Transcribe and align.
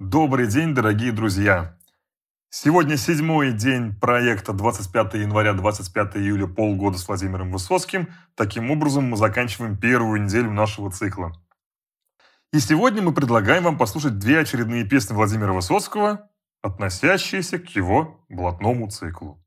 Добрый 0.00 0.46
день, 0.46 0.74
дорогие 0.74 1.12
друзья! 1.12 1.76
Сегодня 2.48 2.96
седьмой 2.96 3.52
день 3.52 3.94
проекта 3.94 4.54
25 4.54 5.12
января 5.12 5.52
25 5.52 6.16
июля 6.16 6.46
полгода 6.46 6.96
с 6.96 7.06
Владимиром 7.06 7.52
Высоцким. 7.52 8.08
Таким 8.34 8.70
образом, 8.70 9.04
мы 9.04 9.18
заканчиваем 9.18 9.76
первую 9.76 10.22
неделю 10.22 10.50
нашего 10.52 10.90
цикла. 10.90 11.32
И 12.50 12.60
сегодня 12.60 13.02
мы 13.02 13.12
предлагаем 13.12 13.64
вам 13.64 13.76
послушать 13.76 14.18
две 14.18 14.38
очередные 14.38 14.88
песни 14.88 15.12
Владимира 15.12 15.52
Высоцкого, 15.52 16.30
относящиеся 16.62 17.58
к 17.58 17.68
его 17.76 18.24
блатному 18.30 18.88
циклу. 18.88 19.44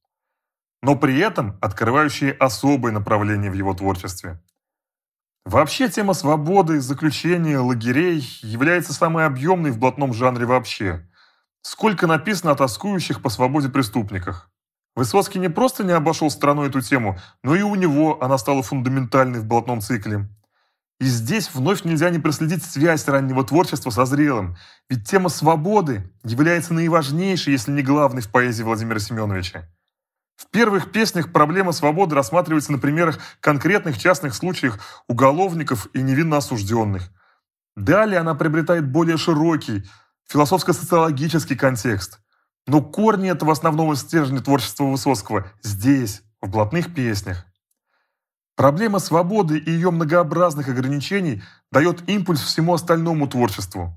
Но 0.84 0.96
при 0.96 1.18
этом 1.18 1.58
открывающие 1.62 2.32
особое 2.32 2.92
направление 2.92 3.50
в 3.50 3.56
его 3.56 3.74
творчестве. 3.74 4.40
Вообще 5.46 5.90
тема 5.90 6.14
свободы, 6.14 6.80
заключения, 6.80 7.60
лагерей 7.60 8.28
является 8.42 8.94
самой 8.94 9.26
объемной 9.26 9.72
в 9.72 9.78
блатном 9.78 10.14
жанре 10.14 10.46
вообще– 10.46 11.08
Сколько 11.66 12.08
написано 12.08 12.52
о 12.52 12.56
тоскующих 12.56 13.22
по 13.22 13.30
свободе 13.30 13.70
преступниках. 13.70 14.50
Высоцкий 14.96 15.40
не 15.40 15.50
просто 15.50 15.86
не 15.86 15.94
обошел 15.94 16.30
стороной 16.30 16.68
эту 16.68 16.82
тему, 16.82 17.18
но 17.42 17.56
и 17.56 17.62
у 17.62 17.76
него 17.76 18.22
она 18.22 18.38
стала 18.38 18.62
фундаментальной 18.62 19.40
в 19.40 19.46
блатном 19.46 19.80
цикле. 19.80 20.28
И 21.00 21.06
здесь 21.06 21.50
вновь 21.54 21.86
нельзя 21.86 22.10
не 22.10 22.20
проследить 22.20 22.66
связь 22.66 23.08
раннего 23.08 23.46
творчества 23.46 23.92
со 23.92 24.06
зрелым, 24.06 24.58
ведь 24.90 25.10
тема 25.10 25.30
свободы 25.30 26.12
является 26.24 26.74
наиважнейшей, 26.74 27.54
если 27.54 27.72
не 27.72 27.82
главной 27.82 28.22
в 28.22 28.30
поэзии 28.30 28.64
Владимира 28.64 29.00
Семеновича. 29.00 29.70
В 30.36 30.50
первых 30.50 30.92
песнях 30.92 31.32
проблема 31.32 31.72
свободы 31.72 32.16
рассматривается 32.16 32.72
на 32.72 32.80
примерах 32.80 33.20
конкретных 33.40 33.98
частных 33.98 34.34
случаев 34.34 35.04
уголовников 35.08 35.88
и 35.94 36.02
невинно 36.02 36.38
осужденных. 36.38 37.10
Далее 37.76 38.20
она 38.20 38.36
приобретает 38.36 38.90
более 38.90 39.18
широкий, 39.18 39.84
философско-социологический 40.28 41.56
контекст. 41.56 42.20
Но 42.66 42.82
корни 42.82 43.30
этого 43.30 43.52
основного 43.52 43.96
стержня 43.96 44.42
творчества 44.42 44.86
Высоцкого 44.86 45.52
здесь, 45.62 46.22
в 46.42 46.50
блатных 46.50 46.94
песнях. 46.94 47.46
Проблема 48.56 49.00
свободы 49.00 49.58
и 49.58 49.72
ее 49.72 49.90
многообразных 49.90 50.70
ограничений 50.70 51.42
дает 51.72 52.08
импульс 52.08 52.42
всему 52.42 52.74
остальному 52.74 53.28
творчеству. 53.28 53.96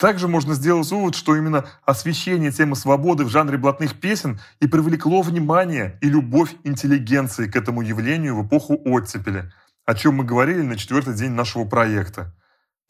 Также 0.00 0.26
можно 0.26 0.54
сделать 0.54 0.90
вывод, 0.90 1.14
что 1.14 1.36
именно 1.36 1.66
освещение 1.84 2.50
темы 2.50 2.74
свободы 2.74 3.24
в 3.24 3.28
жанре 3.28 3.58
блатных 3.58 4.00
песен 4.00 4.40
и 4.58 4.66
привлекло 4.66 5.22
внимание 5.22 5.98
и 6.00 6.08
любовь 6.08 6.56
интеллигенции 6.64 7.46
к 7.46 7.54
этому 7.54 7.82
явлению 7.82 8.34
в 8.34 8.46
эпоху 8.46 8.80
оттепели, 8.84 9.52
о 9.84 9.94
чем 9.94 10.16
мы 10.16 10.24
говорили 10.24 10.62
на 10.62 10.76
четвертый 10.76 11.14
день 11.14 11.30
нашего 11.30 11.64
проекта 11.64 12.34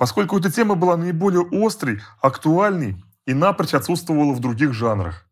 поскольку 0.00 0.38
эта 0.38 0.50
тема 0.50 0.76
была 0.76 0.96
наиболее 0.96 1.46
острой, 1.52 2.00
актуальной 2.22 3.04
и 3.26 3.34
напрочь 3.34 3.74
отсутствовала 3.74 4.32
в 4.32 4.40
других 4.40 4.72
жанрах. 4.72 5.28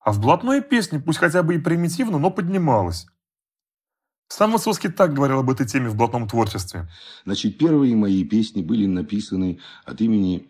А 0.00 0.12
в 0.12 0.20
блатной 0.20 0.60
песне, 0.60 1.00
пусть 1.00 1.18
хотя 1.18 1.42
бы 1.42 1.54
и 1.54 1.58
примитивно, 1.58 2.18
но 2.18 2.30
поднималась. 2.30 3.06
Сам 4.28 4.52
Высоцкий 4.52 4.88
так 4.88 5.14
говорил 5.14 5.38
об 5.38 5.48
этой 5.48 5.66
теме 5.66 5.88
в 5.88 5.96
блатном 5.96 6.28
творчестве. 6.28 6.90
Значит, 7.24 7.56
первые 7.56 7.96
мои 7.96 8.22
песни 8.22 8.60
были 8.60 8.84
написаны 8.84 9.60
от 9.86 10.02
имени 10.02 10.46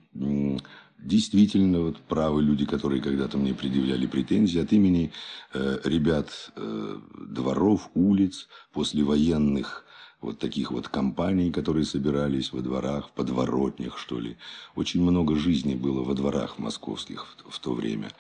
действительно 0.98 1.80
вот 1.80 1.98
правы 1.98 2.42
люди, 2.42 2.66
которые 2.66 3.00
когда-то 3.00 3.38
мне 3.38 3.54
предъявляли 3.54 4.06
претензии, 4.06 4.60
от 4.60 4.72
имени 4.72 5.12
э, 5.52 5.78
ребят 5.84 6.52
э, 6.56 6.98
дворов, 7.28 7.90
улиц, 7.94 8.48
послевоенных 8.72 9.84
вот 10.20 10.38
таких 10.38 10.70
вот 10.72 10.88
компаний, 10.88 11.52
которые 11.52 11.84
собирались 11.84 12.52
во 12.52 12.60
дворах, 12.60 13.08
в 13.08 13.10
подворотнях, 13.12 13.98
что 13.98 14.18
ли. 14.18 14.36
Очень 14.74 15.02
много 15.02 15.36
жизни 15.36 15.74
было 15.74 16.02
во 16.02 16.14
дворах 16.14 16.58
московских 16.58 17.26
в, 17.26 17.52
в 17.52 17.58
то 17.58 17.74
время. 17.74 18.10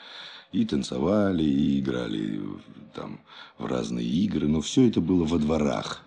И 0.52 0.64
танцевали, 0.64 1.42
и 1.42 1.80
играли 1.80 2.40
там 2.94 3.20
в 3.58 3.66
разные 3.66 4.06
игры, 4.06 4.46
но 4.46 4.60
все 4.60 4.88
это 4.88 5.00
было 5.00 5.24
во 5.24 5.38
дворах. 5.38 6.02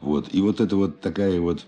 Вот. 0.00 0.34
И 0.34 0.40
вот 0.40 0.60
это 0.60 0.76
вот 0.76 1.00
такая 1.00 1.40
вот 1.40 1.64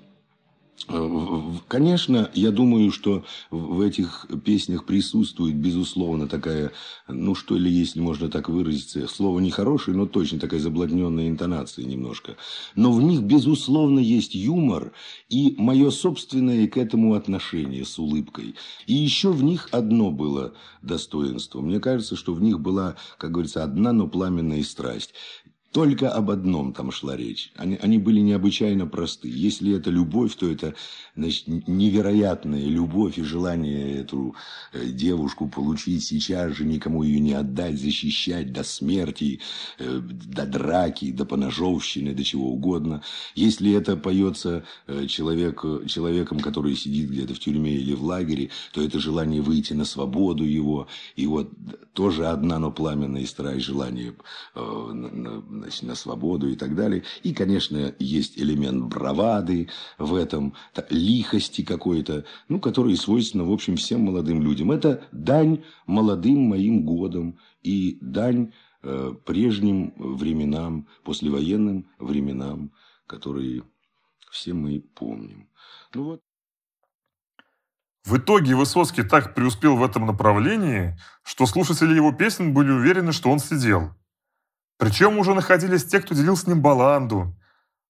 Конечно, 1.69 2.31
я 2.35 2.51
думаю, 2.53 2.93
что 2.93 3.25
в 3.51 3.81
этих 3.81 4.27
песнях 4.45 4.85
присутствует, 4.85 5.57
безусловно, 5.57 6.29
такая, 6.29 6.71
ну 7.09 7.35
что 7.35 7.57
ли, 7.57 7.71
если 7.71 8.01
можно 8.01 8.29
так 8.29 8.49
выразиться, 8.49 9.09
слово 9.09 9.41
нехорошее, 9.41 9.97
но 9.97 10.07
точно 10.07 10.39
такая 10.39 10.61
заблудненная 10.61 11.29
интонация 11.29 11.85
немножко. 11.85 12.37
Но 12.77 12.93
в 12.93 13.03
них, 13.03 13.23
безусловно, 13.23 13.99
есть 13.99 14.35
юмор 14.35 14.93
и 15.29 15.55
мое 15.59 15.91
собственное 15.91 16.69
к 16.69 16.77
этому 16.77 17.15
отношение 17.15 17.85
с 17.85 17.99
улыбкой. 17.99 18.55
И 18.87 18.95
еще 18.95 19.33
в 19.33 19.43
них 19.43 19.69
одно 19.73 20.11
было 20.11 20.55
достоинство. 20.83 21.63
Мне 21.63 21.81
кажется, 21.81 22.17
что 22.17 22.33
в 22.33 22.41
них 22.41 22.61
была, 22.61 22.97
как 23.19 23.33
говорится, 23.33 23.65
одна, 23.65 23.93
но 23.93 24.07
пламенная 24.07 24.63
страсть. 24.63 25.15
Только 25.77 26.11
об 26.11 26.31
одном 26.31 26.73
там 26.73 26.91
шла 26.91 27.19
речь. 27.19 27.53
Они, 27.55 27.77
они 27.83 27.99
были 27.99 28.21
необычайно 28.21 28.87
просты. 28.87 29.29
Если 29.29 29.77
это 29.77 29.91
любовь, 29.91 30.35
то 30.35 30.51
это 30.51 30.75
значит, 31.15 31.49
невероятная 31.49 32.65
любовь 32.65 33.19
и 33.19 33.23
желание 33.23 34.01
эту 34.01 34.35
э, 34.73 34.87
девушку 34.87 35.49
получить 35.49 36.03
сейчас 36.03 36.57
же, 36.57 36.65
никому 36.65 37.03
ее 37.03 37.21
не 37.21 37.35
отдать, 37.35 37.79
защищать 37.79 38.55
до 38.55 38.65
смерти, 38.65 39.41
э, 39.79 40.01
до 40.01 40.47
драки, 40.47 41.13
до 41.13 41.27
поножовщины, 41.27 42.15
до 42.15 42.25
чего 42.25 42.53
угодно. 42.53 43.03
Если 43.35 43.71
это 43.75 43.99
поется 43.99 44.65
э, 44.87 45.07
человек, 45.09 45.63
человеком, 45.87 46.41
который 46.41 46.75
сидит 46.75 47.11
где-то 47.11 47.35
в 47.35 47.39
тюрьме 47.39 47.75
или 47.75 47.93
в 47.93 48.03
лагере, 48.03 48.49
то 48.73 48.81
это 48.81 48.99
желание 48.99 49.43
выйти 49.43 49.75
на 49.75 49.85
свободу 49.85 50.43
его. 50.43 50.89
И 51.17 51.27
вот 51.27 51.51
тоже 51.93 52.29
одна, 52.29 52.59
но 52.59 52.73
пламенная 52.73 53.27
страсть, 53.27 53.67
желание 53.67 54.15
значит, 55.67 55.83
на 55.83 55.95
свободу 55.95 56.49
и 56.49 56.57
так 56.57 56.75
далее. 56.75 57.03
И, 57.23 57.35
конечно, 57.35 57.95
есть 57.99 58.39
элемент 58.39 58.85
бравады 58.85 59.69
в 59.99 60.15
этом, 60.15 60.55
лихости 60.91 61.63
какой-то, 61.63 62.25
ну, 62.49 62.61
который 62.61 62.97
свойственно, 62.97 63.45
в 63.45 63.53
общем, 63.53 63.77
всем 63.77 64.03
молодым 64.03 64.43
людям. 64.43 64.71
Это 64.71 65.05
дань 65.13 65.65
молодым 65.87 66.49
моим 66.49 66.85
годам 66.85 67.39
и 67.63 67.99
дань 68.01 68.53
э, 68.83 69.15
прежним 69.25 69.93
временам, 69.97 70.87
послевоенным 71.05 71.89
временам, 71.99 72.73
которые 73.07 73.65
все 74.31 74.55
мы 74.55 74.81
помним. 74.81 75.49
Ну 75.95 76.05
вот. 76.05 76.21
В 78.05 78.19
итоге 78.19 78.55
Высоцкий 78.55 79.03
так 79.03 79.35
преуспел 79.35 79.77
в 79.77 79.83
этом 79.83 80.07
направлении, 80.07 80.97
что 81.25 81.45
слушатели 81.45 81.93
его 81.93 82.13
песен 82.13 82.55
были 82.55 82.71
уверены, 82.71 83.11
что 83.11 83.31
он 83.31 83.41
сидел. 83.41 83.97
Причем 84.79 85.19
уже 85.19 85.35
находились 85.35 85.85
те, 85.85 86.01
кто 86.01 86.15
делил 86.15 86.37
с 86.37 86.47
ним 86.47 86.61
баланду. 86.61 87.35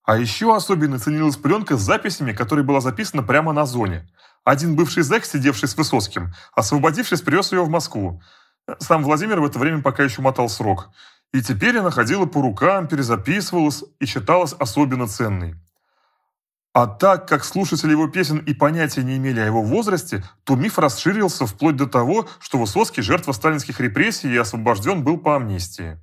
А 0.04 0.16
еще 0.16 0.54
особенно 0.54 0.98
ценилась 0.98 1.36
пленка 1.36 1.76
с 1.76 1.80
записями, 1.80 2.32
которая 2.32 2.64
была 2.64 2.80
записана 2.80 3.22
прямо 3.22 3.52
на 3.52 3.66
зоне. 3.66 4.08
Один 4.44 4.76
бывший 4.76 5.02
зэк, 5.02 5.24
сидевший 5.24 5.68
с 5.68 5.76
Высоцким, 5.76 6.32
освободившись, 6.54 7.22
привез 7.22 7.50
ее 7.50 7.64
в 7.64 7.68
Москву. 7.68 8.22
Сам 8.78 9.02
Владимир 9.02 9.40
в 9.40 9.44
это 9.44 9.58
время 9.58 9.82
пока 9.82 10.04
еще 10.04 10.22
мотал 10.22 10.48
срок. 10.48 10.90
И 11.32 11.42
теперь 11.42 11.76
она 11.78 11.90
ходила 11.90 12.26
по 12.26 12.40
рукам, 12.40 12.86
перезаписывалась 12.86 13.82
и 13.98 14.06
считалась 14.06 14.54
особенно 14.56 15.08
ценной. 15.08 15.56
А 16.72 16.86
так 16.86 17.26
как 17.26 17.44
слушатели 17.44 17.92
его 17.92 18.06
песен 18.06 18.38
и 18.38 18.54
понятия 18.54 19.02
не 19.02 19.16
имели 19.16 19.40
о 19.40 19.46
его 19.46 19.62
возрасте, 19.62 20.22
то 20.44 20.56
миф 20.56 20.78
расширился 20.78 21.46
вплоть 21.46 21.76
до 21.76 21.86
того, 21.86 22.28
что 22.38 22.58
Высоцкий 22.58 23.02
жертва 23.02 23.32
сталинских 23.32 23.80
репрессий 23.80 24.30
и 24.30 24.36
освобожден 24.36 25.02
был 25.02 25.18
по 25.18 25.36
амнистии. 25.36 25.98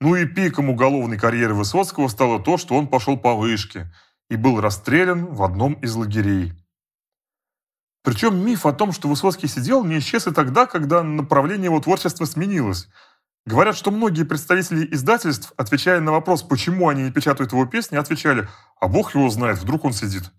Ну 0.00 0.16
и 0.16 0.24
пиком 0.24 0.70
уголовной 0.70 1.18
карьеры 1.18 1.54
Высоцкого 1.54 2.08
стало 2.08 2.42
то, 2.42 2.56
что 2.56 2.74
он 2.74 2.88
пошел 2.88 3.18
по 3.18 3.34
вышке 3.34 3.92
и 4.30 4.36
был 4.36 4.60
расстрелян 4.60 5.26
в 5.26 5.42
одном 5.42 5.74
из 5.74 5.94
лагерей. 5.94 6.54
Причем 8.02 8.42
миф 8.44 8.64
о 8.64 8.72
том, 8.72 8.92
что 8.92 9.08
Высоцкий 9.08 9.46
сидел, 9.46 9.84
не 9.84 9.98
исчез 9.98 10.26
и 10.26 10.32
тогда, 10.32 10.64
когда 10.66 11.02
направление 11.02 11.66
его 11.66 11.80
творчества 11.80 12.24
сменилось. 12.24 12.88
Говорят, 13.44 13.76
что 13.76 13.90
многие 13.90 14.24
представители 14.24 14.88
издательств, 14.90 15.52
отвечая 15.58 16.00
на 16.00 16.12
вопрос, 16.12 16.42
почему 16.42 16.88
они 16.88 17.02
не 17.02 17.12
печатают 17.12 17.52
его 17.52 17.66
песни, 17.66 17.96
отвечали, 17.96 18.48
а 18.80 18.88
бог 18.88 19.14
его 19.14 19.28
знает, 19.28 19.58
вдруг 19.58 19.84
он 19.84 19.92
сидит. 19.92 20.30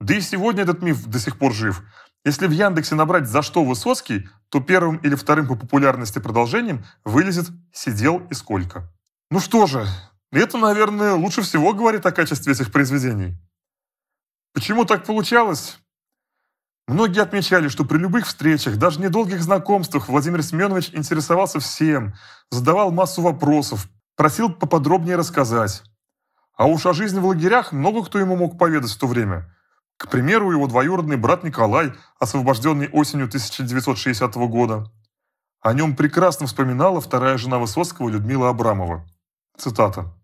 Да 0.00 0.14
и 0.14 0.20
сегодня 0.20 0.62
этот 0.62 0.82
миф 0.82 1.04
до 1.06 1.18
сих 1.18 1.38
пор 1.38 1.52
жив– 1.52 1.82
если 2.26 2.48
в 2.48 2.50
Яндексе 2.50 2.96
набрать 2.96 3.28
«За 3.28 3.40
что 3.40 3.64
Высоцкий», 3.64 4.28
то 4.48 4.60
первым 4.60 4.96
или 4.96 5.14
вторым 5.14 5.46
по 5.46 5.54
популярности 5.54 6.18
продолжением 6.18 6.84
вылезет 7.04 7.46
«Сидел 7.72 8.26
и 8.30 8.34
сколько». 8.34 8.92
Ну 9.30 9.38
что 9.38 9.66
же, 9.66 9.86
это, 10.32 10.58
наверное, 10.58 11.14
лучше 11.14 11.42
всего 11.42 11.72
говорит 11.72 12.04
о 12.04 12.10
качестве 12.10 12.52
этих 12.52 12.72
произведений. 12.72 13.38
Почему 14.52 14.84
так 14.84 15.04
получалось? 15.04 15.78
Многие 16.88 17.22
отмечали, 17.22 17.68
что 17.68 17.84
при 17.84 17.98
любых 17.98 18.26
встречах, 18.26 18.76
даже 18.76 19.00
недолгих 19.00 19.40
знакомствах, 19.40 20.08
Владимир 20.08 20.42
Семенович 20.42 20.90
интересовался 20.94 21.60
всем, 21.60 22.14
задавал 22.50 22.90
массу 22.90 23.22
вопросов, 23.22 23.88
просил 24.16 24.52
поподробнее 24.52 25.14
рассказать. 25.14 25.84
А 26.56 26.66
уж 26.66 26.86
о 26.86 26.92
жизни 26.92 27.20
в 27.20 27.26
лагерях 27.26 27.70
много 27.70 28.04
кто 28.04 28.18
ему 28.18 28.34
мог 28.34 28.58
поведать 28.58 28.90
в 28.90 28.98
то 28.98 29.06
время. 29.06 29.48
К 29.96 30.08
примеру, 30.10 30.52
его 30.52 30.66
двоюродный 30.66 31.16
брат 31.16 31.42
Николай, 31.42 31.92
освобожденный 32.18 32.88
осенью 32.90 33.26
1960 33.26 34.34
года. 34.34 34.90
О 35.60 35.72
нем 35.72 35.96
прекрасно 35.96 36.46
вспоминала 36.46 37.00
вторая 37.00 37.38
жена 37.38 37.58
Высоцкого 37.58 38.08
Людмила 38.08 38.50
Абрамова. 38.50 39.08
Цитата. 39.56 40.14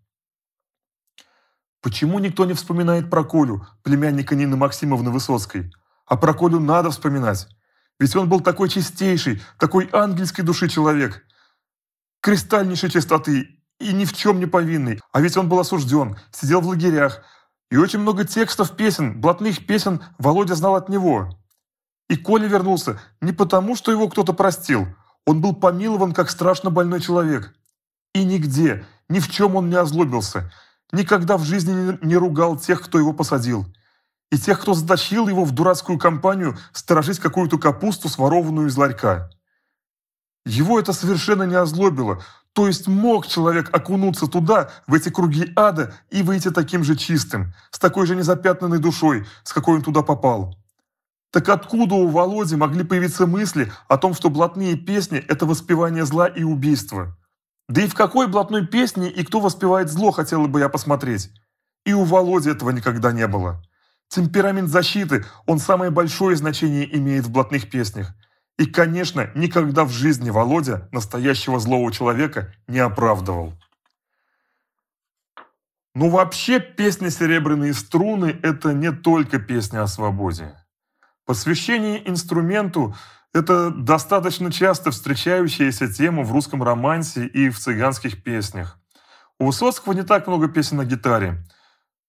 «Почему 1.81 2.19
никто 2.19 2.45
не 2.45 2.53
вспоминает 2.53 3.09
про 3.09 3.23
Колю, 3.23 3.67
племянника 3.81 4.35
Нины 4.35 4.55
Максимовны 4.55 5.09
Высоцкой? 5.09 5.73
А 6.05 6.17
про 6.17 6.33
Колю 6.33 6.59
надо 6.59 6.91
вспоминать. 6.91 7.47
Ведь 7.99 8.15
он 8.15 8.29
был 8.29 8.41
такой 8.41 8.69
чистейший, 8.69 9.41
такой 9.59 9.89
ангельской 9.91 10.43
души 10.43 10.69
человек, 10.69 11.25
кристальнейшей 12.21 12.89
чистоты 12.89 13.59
и 13.79 13.91
ни 13.91 14.05
в 14.05 14.13
чем 14.13 14.39
не 14.39 14.45
повинный. 14.45 15.01
А 15.11 15.19
ведь 15.19 15.35
он 15.35 15.49
был 15.49 15.59
осужден, 15.59 16.17
сидел 16.31 16.61
в 16.61 16.67
лагерях, 16.67 17.23
и 17.71 17.77
очень 17.77 17.99
много 17.99 18.25
текстов 18.25 18.75
песен, 18.75 19.19
блатных 19.19 19.65
песен 19.65 20.03
Володя 20.19 20.55
знал 20.55 20.75
от 20.75 20.89
него. 20.89 21.29
И 22.09 22.15
Коля 22.15 22.47
вернулся 22.47 22.99
не 23.21 23.31
потому, 23.31 23.75
что 23.75 23.91
его 23.91 24.07
кто-то 24.07 24.33
простил. 24.33 24.87
Он 25.25 25.41
был 25.41 25.55
помилован 25.55 26.13
как 26.13 26.29
страшно 26.29 26.69
больной 26.69 27.01
человек. 27.01 27.53
И 28.13 28.23
нигде, 28.23 28.85
ни 29.09 29.19
в 29.19 29.31
чем 29.31 29.55
он 29.55 29.69
не 29.69 29.75
озлобился. 29.75 30.51
Никогда 30.91 31.37
в 31.37 31.43
жизни 31.43 31.97
не 32.05 32.15
ругал 32.15 32.57
тех, 32.57 32.81
кто 32.83 32.99
его 32.99 33.13
посадил. 33.13 33.65
И 34.31 34.37
тех, 34.37 34.61
кто 34.61 34.73
затащил 34.73 35.27
его 35.27 35.43
в 35.43 35.51
дурацкую 35.51 35.97
компанию 35.97 36.57
сторожить 36.71 37.19
какую-то 37.19 37.57
капусту, 37.57 38.09
сворованную 38.09 38.67
из 38.67 38.77
ларька. 38.77 39.29
Его 40.45 40.79
это 40.79 40.93
совершенно 40.93 41.43
не 41.43 41.55
озлобило. 41.55 42.23
То 42.53 42.67
есть 42.67 42.87
мог 42.87 43.27
человек 43.27 43.75
окунуться 43.75 44.27
туда, 44.27 44.69
в 44.85 44.93
эти 44.93 45.09
круги 45.09 45.51
ада, 45.55 45.93
и 46.11 46.21
выйти 46.21 46.51
таким 46.51 46.83
же 46.83 46.95
чистым, 46.95 47.53
с 47.71 47.79
такой 47.79 48.05
же 48.05 48.15
незапятнанной 48.15 48.77
душой, 48.77 49.25
с 49.43 49.53
какой 49.53 49.75
он 49.75 49.81
туда 49.81 50.03
попал. 50.03 50.55
Так 51.31 51.49
откуда 51.49 51.95
у 51.95 52.09
Володи 52.09 52.55
могли 52.55 52.83
появиться 52.83 53.25
мысли 53.25 53.71
о 53.87 53.97
том, 53.97 54.13
что 54.13 54.29
блатные 54.29 54.75
песни– 54.75 55.17
это 55.27 55.47
воспевание 55.47 56.05
зла 56.05 56.27
и 56.27 56.43
убийства? 56.43 57.17
Да 57.67 57.81
и 57.81 57.87
в 57.87 57.95
какой 57.95 58.27
блатной 58.27 58.67
песне 58.67 59.09
и 59.09 59.23
кто 59.23 59.39
воспевает 59.39 59.89
зло, 59.89 60.11
хотела 60.11 60.45
бы 60.45 60.59
я 60.59 60.69
посмотреть. 60.69 61.31
И 61.85 61.93
у 61.93 62.03
Володи 62.03 62.51
этого 62.51 62.69
никогда 62.69 63.11
не 63.11 63.25
было. 63.25 63.63
Темперамент 64.09 64.69
защиты, 64.69 65.25
он 65.47 65.57
самое 65.57 65.89
большое 65.89 66.35
значение 66.35 66.95
имеет 66.97 67.25
в 67.25 67.31
блатных 67.31 67.67
песнях. 67.67 68.13
И, 68.57 68.65
конечно, 68.65 69.31
никогда 69.33 69.83
в 69.83 69.91
жизни 69.91 70.29
Володя 70.29 70.87
настоящего 70.91 71.59
злого 71.59 71.91
человека 71.91 72.53
не 72.67 72.79
оправдывал. 72.79 73.53
Ну 75.95 76.09
вообще 76.09 76.59
песня 76.59 77.09
«Серебряные 77.09 77.73
струны»– 77.73 78.39
это 78.43 78.73
не 78.73 78.91
только 78.91 79.39
песня 79.39 79.83
о 79.83 79.87
свободе. 79.87 80.55
Посвящение 81.25 82.07
инструменту– 82.09 82.95
это 83.33 83.69
достаточно 83.69 84.51
часто 84.51 84.91
встречающаяся 84.91 85.91
тема 85.91 86.23
в 86.23 86.31
русском 86.31 86.63
романсе 86.63 87.25
и 87.25 87.49
в 87.49 87.59
цыганских 87.59 88.23
песнях. 88.23 88.79
У 89.39 89.47
Высоцкого 89.47 89.93
не 89.93 90.03
так 90.03 90.27
много 90.27 90.47
песен 90.47 90.77
на 90.77 90.85
гитаре– 90.85 91.43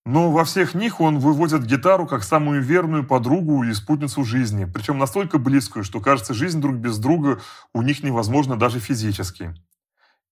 но 0.06 0.30
во 0.30 0.44
всех 0.44 0.74
них 0.74 1.00
он 1.00 1.18
выводит 1.18 1.64
гитару 1.64 2.06
как 2.06 2.24
самую 2.24 2.62
верную 2.62 3.06
подругу 3.06 3.64
и 3.64 3.72
спутницу 3.72 4.22
жизни, 4.22 4.66
причем 4.66 4.98
настолько 4.98 5.38
близкую, 5.38 5.82
что 5.84 6.00
кажется, 6.00 6.34
жизнь 6.34 6.60
друг 6.60 6.76
без 6.76 6.98
друга 6.98 7.40
у 7.72 7.80
них 7.80 8.02
невозможна 8.02 8.56
даже 8.56 8.80
физически. 8.80 9.54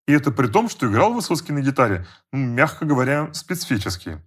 И 0.06 0.12
это 0.12 0.30
при 0.30 0.48
том, 0.48 0.68
что 0.68 0.86
играл 0.86 1.14
Высоцкий 1.14 1.52
на 1.52 1.60
гитаре, 1.60 2.06
мягко 2.32 2.84
говоря, 2.84 3.32
специфически. 3.32 4.20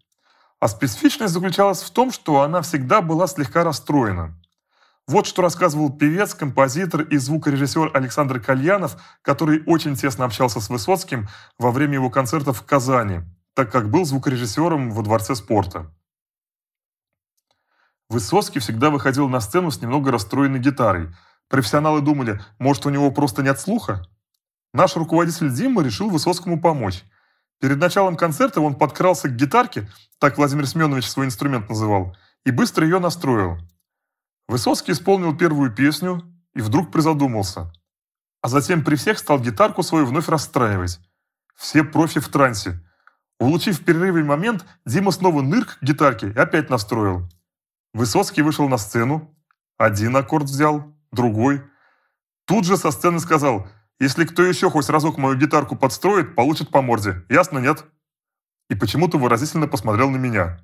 А 0.59 0.67
специфичность 0.67 1.33
заключалась 1.33 1.83
в 1.83 1.91
том, 1.91 2.11
что 2.11 2.41
она 2.41 2.61
всегда 2.61 3.01
была 3.01 3.27
слегка 3.27 3.63
расстроена. 3.63 4.39
Вот 5.07 5.27
что 5.27 5.43
рассказывал 5.43 5.91
певец, 5.91 6.33
композитор 6.33 7.01
и 7.01 7.17
звукорежиссер 7.17 7.91
Александр 7.93 8.39
Кальянов, 8.39 8.97
который 9.21 9.61
очень 9.67 9.95
тесно 9.95 10.25
общался 10.25 10.59
с 10.59 10.69
Высоцким 10.69 11.27
во 11.59 11.69
время 11.69 11.95
его 11.95 12.09
концертов 12.09 12.61
в 12.61 12.65
Казани– 12.65 13.19
так 13.55 13.71
как 13.71 13.89
был 13.89 14.05
звукорежиссером 14.05 14.91
во 14.91 15.01
Дворце 15.01 15.33
спорта. 15.33 15.91
Высоцкий 18.09 18.59
всегда 18.59 18.91
выходил 18.91 19.27
на 19.29 19.39
сцену 19.39 19.71
с 19.71 19.81
немного 19.81 20.11
расстроенной 20.11 20.59
гитарой. 20.59 21.09
Профессионалы 21.49 22.01
думали, 22.01 22.39
может, 22.59 22.85
у 22.85 22.89
него 22.89 23.09
просто 23.11 23.41
нет 23.41 23.59
слуха? 23.59 24.05
Наш 24.73 24.95
руководитель 24.95 25.51
Дима 25.51 25.81
решил 25.81 26.09
Высоцкому 26.09 26.61
помочь. 26.61 27.03
Перед 27.61 27.77
началом 27.77 28.17
концерта 28.17 28.61
он 28.61 28.75
подкрался 28.75 29.29
к 29.29 29.35
гитарке, 29.35 29.89
так 30.19 30.37
Владимир 30.37 30.67
Семенович 30.67 31.09
свой 31.09 31.25
инструмент 31.25 31.69
называл, 31.69 32.15
и 32.43 32.51
быстро 32.51 32.85
ее 32.85 32.99
настроил. 32.99 33.57
Высоцкий 34.47 34.91
исполнил 34.91 35.35
первую 35.35 35.73
песню 35.73 36.21
и 36.53 36.61
вдруг 36.61 36.91
призадумался. 36.91 37.71
А 38.41 38.49
затем 38.49 38.83
при 38.83 38.95
всех 38.95 39.17
стал 39.17 39.39
гитарку 39.39 39.81
свою 39.81 40.05
вновь 40.05 40.27
расстраивать. 40.27 40.99
Все 41.55 41.83
профи 41.83 42.19
в 42.19 42.27
трансе. 42.27 42.81
Улучив 43.39 43.79
в 43.79 43.83
перерыве 43.83 44.23
момент, 44.23 44.65
Дима 44.85 45.11
снова 45.11 45.41
нырк 45.41 45.79
к 45.79 45.83
гитарке 45.83 46.29
и 46.29 46.37
опять 46.37 46.69
настроил. 46.69 47.29
Высоцкий 47.93 48.41
вышел 48.41 48.67
на 48.69 48.77
сцену, 48.77 49.35
один 49.77 50.15
аккорд 50.15 50.45
взял, 50.45 50.93
другой. 51.11 51.61
Тут 52.45 52.65
же 52.65 52.77
со 52.77 52.91
сцены 52.91 53.19
сказал, 53.19 53.67
если 53.99 54.25
кто 54.25 54.43
еще 54.43 54.69
хоть 54.69 54.89
разок 54.89 55.17
мою 55.17 55.37
гитарку 55.37 55.75
подстроит, 55.75 56.35
получит 56.35 56.69
по 56.69 56.81
морде. 56.81 57.23
Ясно, 57.29 57.59
нет? 57.59 57.85
И 58.69 58.75
почему-то 58.75 59.17
выразительно 59.17 59.67
посмотрел 59.67 60.09
на 60.09 60.17
меня. 60.17 60.59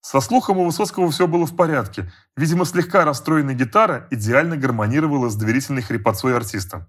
Со 0.00 0.20
слухом 0.20 0.58
у 0.58 0.64
Высоцкого 0.64 1.10
все 1.10 1.26
было 1.26 1.46
в 1.46 1.56
порядке. 1.56 2.10
Видимо, 2.36 2.64
слегка 2.64 3.04
расстроенная 3.04 3.54
гитара 3.54 4.06
идеально 4.10 4.56
гармонировала 4.56 5.28
с 5.28 5.36
доверительной 5.36 5.82
хрипотцой 5.82 6.36
артиста. 6.36 6.86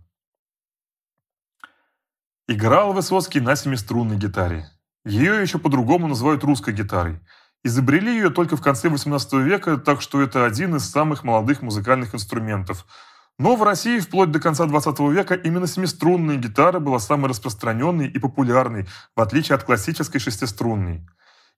Играл 2.48 2.94
Высоцкий 2.94 3.40
на 3.40 3.56
семиструнной 3.56 4.18
гитаре. 4.18 4.70
Ее 5.10 5.42
еще 5.42 5.58
по-другому 5.58 6.08
называют 6.08 6.44
русской 6.44 6.72
гитарой. 6.72 7.20
Изобрели 7.64 8.14
ее 8.14 8.30
только 8.30 8.56
в 8.56 8.62
конце 8.62 8.90
XVIII 8.90 9.42
века, 9.42 9.78
так 9.78 10.02
что 10.02 10.22
это 10.22 10.46
один 10.46 10.76
из 10.76 10.88
самых 10.88 11.24
молодых 11.24 11.64
музыкальных 11.64 12.14
инструментов. 12.14 12.86
Но 13.40 13.56
в 13.56 13.64
России 13.64 14.00
вплоть 14.00 14.30
до 14.30 14.40
конца 14.40 14.68
XX 14.68 15.12
века 15.12 15.34
именно 15.34 15.66
семиструнная 15.66 16.36
гитара 16.36 16.80
была 16.80 17.00
самой 17.00 17.30
распространенной 17.30 18.08
и 18.08 18.20
популярной, 18.20 18.88
в 19.16 19.22
отличие 19.22 19.56
от 19.56 19.64
классической 19.64 20.20
шестиструнной. 20.20 21.08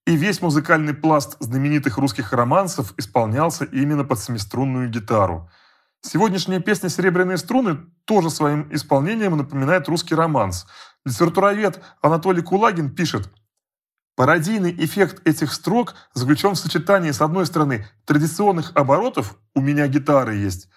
И 0.07 0.15
весь 0.15 0.41
музыкальный 0.41 0.93
пласт 0.93 1.35
знаменитых 1.41 1.97
русских 1.97 2.31
романсов 2.31 2.93
исполнялся 2.95 3.65
именно 3.65 4.05
под 4.05 4.19
семиструнную 4.19 4.89
гитару. 4.89 5.49
Сегодняшняя 6.03 6.61
песня 6.61 6.87
«Серебряные 6.89 7.37
струны» 7.37 7.79
тоже 8.05 8.29
своим 8.29 8.67
исполнением 8.71 9.35
напоминает 9.35 9.89
русский 9.89 10.15
романс– 10.15 10.65
Литературовед 11.05 11.81
Анатолий 12.01 12.43
Кулагин 12.43 12.93
пишет, 12.93 13.29
Пародийный 14.15 14.75
эффект 14.77 15.21
этих 15.25 15.53
строк 15.53 15.95
заключен 16.13 16.51
в 16.53 16.59
сочетании, 16.59 17.11
с 17.11 17.21
одной 17.21 17.45
стороны, 17.45 17.87
традиционных 18.05 18.71
оборотов 18.75 19.37
«у 19.55 19.61
меня 19.61 19.87
гитара 19.87 20.33
есть», 20.33 20.69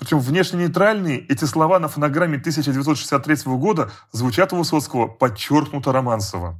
причем 0.00 0.18
внешне 0.18 0.60
нейтральные 0.60 1.20
эти 1.26 1.44
слова 1.44 1.78
на 1.78 1.88
фонограмме 1.88 2.38
1963 2.38 3.52
года 3.58 3.90
звучат 4.12 4.50
у 4.54 4.56
Высоцкого 4.56 5.08
подчеркнуто 5.08 5.92
романсово. 5.92 6.58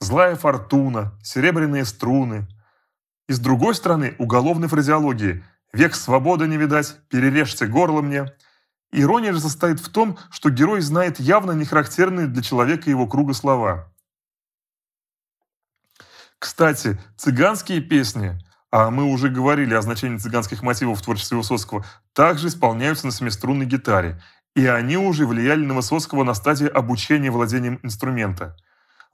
«Злая 0.00 0.34
фортуна», 0.34 1.16
«Серебряные 1.22 1.84
струны». 1.84 2.48
И 3.28 3.32
с 3.34 3.38
другой 3.38 3.76
стороны, 3.76 4.16
уголовной 4.18 4.66
фразеологии 4.66 5.44
«Век 5.72 5.94
свободы 5.94 6.48
не 6.48 6.56
видать», 6.56 6.96
«Перережьте 7.08 7.66
горло 7.66 8.02
мне», 8.02 8.32
Ирония 8.90 9.32
же 9.32 9.40
состоит 9.40 9.78
в 9.78 9.88
том, 9.88 10.18
что 10.30 10.50
герой 10.50 10.80
знает 10.80 11.18
явно 11.18 11.52
не 11.52 11.64
характерные 11.64 12.26
для 12.26 12.42
человека 12.42 12.90
его 12.90 13.06
круга 13.06 13.32
слова. 13.32 13.90
Кстати, 16.42 16.98
цыганские 17.16 17.80
песни, 17.80 18.36
а 18.72 18.90
мы 18.90 19.04
уже 19.04 19.28
говорили 19.28 19.74
о 19.74 19.80
значении 19.80 20.18
цыганских 20.18 20.64
мотивов 20.64 20.98
в 20.98 21.02
творчестве 21.02 21.36
Высоцкого, 21.36 21.84
также 22.14 22.48
исполняются 22.48 23.06
на 23.06 23.12
семиструнной 23.12 23.64
гитаре, 23.64 24.20
и 24.56 24.66
они 24.66 24.96
уже 24.96 25.24
влияли 25.24 25.64
на 25.64 25.74
Высоцкого 25.74 26.24
на 26.24 26.34
стадии 26.34 26.66
обучения 26.66 27.30
владением 27.30 27.78
инструмента. 27.84 28.56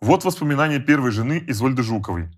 Вот 0.00 0.24
воспоминания 0.24 0.78
первой 0.78 1.10
жены 1.10 1.44
Изольды 1.48 1.82
Жуковой. 1.82 2.30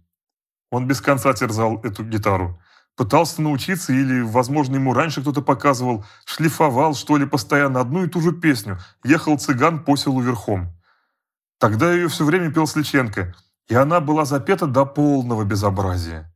Он 0.72 0.88
без 0.88 1.00
конца 1.00 1.32
терзал 1.34 1.80
эту 1.84 2.02
гитару. 2.02 2.60
Пытался 2.96 3.42
научиться 3.42 3.92
или, 3.92 4.22
возможно, 4.22 4.74
ему 4.74 4.92
раньше 4.92 5.20
кто-то 5.20 5.40
показывал, 5.40 6.04
шлифовал, 6.24 6.96
что 6.96 7.16
ли, 7.16 7.26
постоянно 7.26 7.78
одну 7.78 8.02
и 8.02 8.08
ту 8.08 8.20
же 8.20 8.32
песню 8.32 8.80
«Ехал 9.04 9.38
цыган 9.38 9.84
по 9.84 9.94
селу 9.94 10.20
верхом». 10.20 10.76
Тогда 11.60 11.92
ее 11.92 12.08
все 12.08 12.24
время 12.24 12.50
пел 12.50 12.66
Сличенко, 12.66 13.36
и 13.70 13.74
она 13.74 14.00
была 14.00 14.24
запета 14.24 14.66
до 14.66 14.84
полного 14.84 15.44
безобразия. 15.44 16.30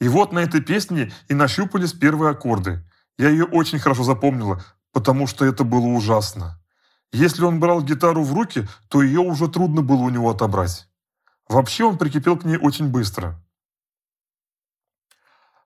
И 0.00 0.08
вот 0.08 0.32
на 0.32 0.40
этой 0.40 0.60
песне 0.60 1.12
и 1.28 1.34
нащупались 1.34 1.92
первые 1.92 2.32
аккорды. 2.32 2.84
Я 3.18 3.28
ее 3.28 3.44
очень 3.44 3.78
хорошо 3.78 4.02
запомнила, 4.02 4.62
потому 4.92 5.28
что 5.28 5.44
это 5.44 5.62
было 5.62 5.86
ужасно. 5.86 6.60
Если 7.12 7.44
он 7.44 7.60
брал 7.60 7.82
гитару 7.82 8.24
в 8.24 8.34
руки, 8.34 8.66
то 8.88 9.00
ее 9.00 9.20
уже 9.20 9.46
трудно 9.46 9.82
было 9.82 10.02
у 10.02 10.10
него 10.10 10.28
отобрать. 10.28 10.88
Вообще 11.48 11.84
он 11.84 11.98
прикипел 11.98 12.36
к 12.36 12.44
ней 12.44 12.56
очень 12.56 12.88
быстро. 12.88 13.40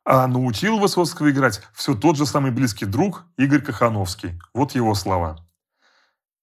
А 0.05 0.27
научил 0.27 0.79
Высоцкого 0.79 1.31
играть 1.31 1.63
все 1.73 1.95
тот 1.95 2.17
же 2.17 2.27
самый 2.27 2.51
близкий 2.51 2.85
друг 2.85 3.25
Игорь 3.39 3.63
Кахановский. 3.63 4.39
Вот 4.53 4.73
его 4.73 4.95
слова. 4.95 5.46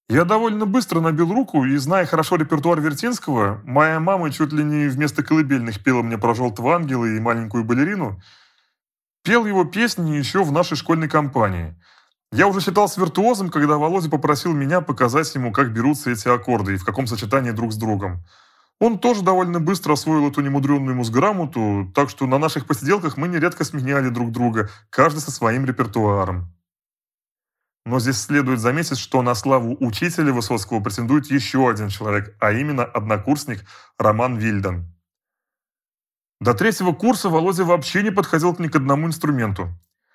Я 0.08 0.24
довольно 0.24 0.66
быстро 0.66 1.00
набил 1.00 1.32
руку, 1.32 1.64
и, 1.64 1.76
зная 1.76 2.04
хорошо 2.04 2.36
репертуар 2.36 2.78
Вертинского, 2.78 3.62
моя 3.64 4.00
мама 4.00 4.30
чуть 4.30 4.52
ли 4.52 4.62
не 4.62 4.88
вместо 4.88 5.22
колыбельных 5.22 5.82
пела 5.82 6.02
мне 6.02 6.18
про 6.18 6.34
«Желтого 6.34 6.74
ангела» 6.74 7.06
и 7.06 7.20
«Маленькую 7.20 7.64
балерину», 7.64 8.20
пел 9.22 9.46
его 9.46 9.64
песни 9.64 10.16
еще 10.16 10.44
в 10.44 10.52
нашей 10.52 10.76
школьной 10.76 11.08
компании. 11.08 11.74
Я 12.32 12.48
уже 12.48 12.60
считался 12.60 13.00
виртуозом, 13.00 13.48
когда 13.48 13.78
Володя 13.78 14.10
попросил 14.10 14.52
меня 14.52 14.82
показать 14.82 15.34
ему, 15.34 15.52
как 15.52 15.72
берутся 15.72 16.10
эти 16.10 16.28
аккорды 16.28 16.74
и 16.74 16.76
в 16.76 16.84
каком 16.84 17.06
сочетании 17.06 17.52
друг 17.52 17.72
с 17.72 17.76
другом. 17.76 18.24
Он 18.80 18.98
тоже 18.98 19.22
довольно 19.22 19.58
быстро 19.58 19.94
освоил 19.94 20.28
эту 20.28 20.42
немудренную 20.42 20.96
музграмоту, 20.96 21.90
так 21.94 22.10
что 22.10 22.26
на 22.26 22.38
наших 22.38 22.66
посиделках 22.66 23.16
мы 23.16 23.28
нередко 23.28 23.64
сменяли 23.64 24.10
друг 24.10 24.32
друга, 24.32 24.68
каждый 24.90 25.20
со 25.20 25.30
своим 25.30 25.64
репертуаром. 25.64 26.52
Но 27.86 28.00
здесь 28.00 28.20
следует 28.20 28.60
заметить, 28.60 28.98
что 28.98 29.20
на 29.20 29.34
славу 29.34 29.76
учителя 29.80 30.32
Высоцкого 30.32 30.80
претендует 30.80 31.26
еще 31.26 31.68
один 31.68 31.88
человек, 31.88 32.34
а 32.40 32.52
именно 32.52 32.84
однокурсник 32.84 33.64
Роман 33.98 34.38
Вильден. 34.38 34.90
До 36.40 36.54
третьего 36.54 36.92
курса 36.92 37.28
Володя 37.28 37.64
вообще 37.64 38.02
не 38.02 38.10
подходил 38.10 38.56
ни 38.58 38.68
к 38.68 38.76
одному 38.76 39.06
инструменту. 39.06 39.68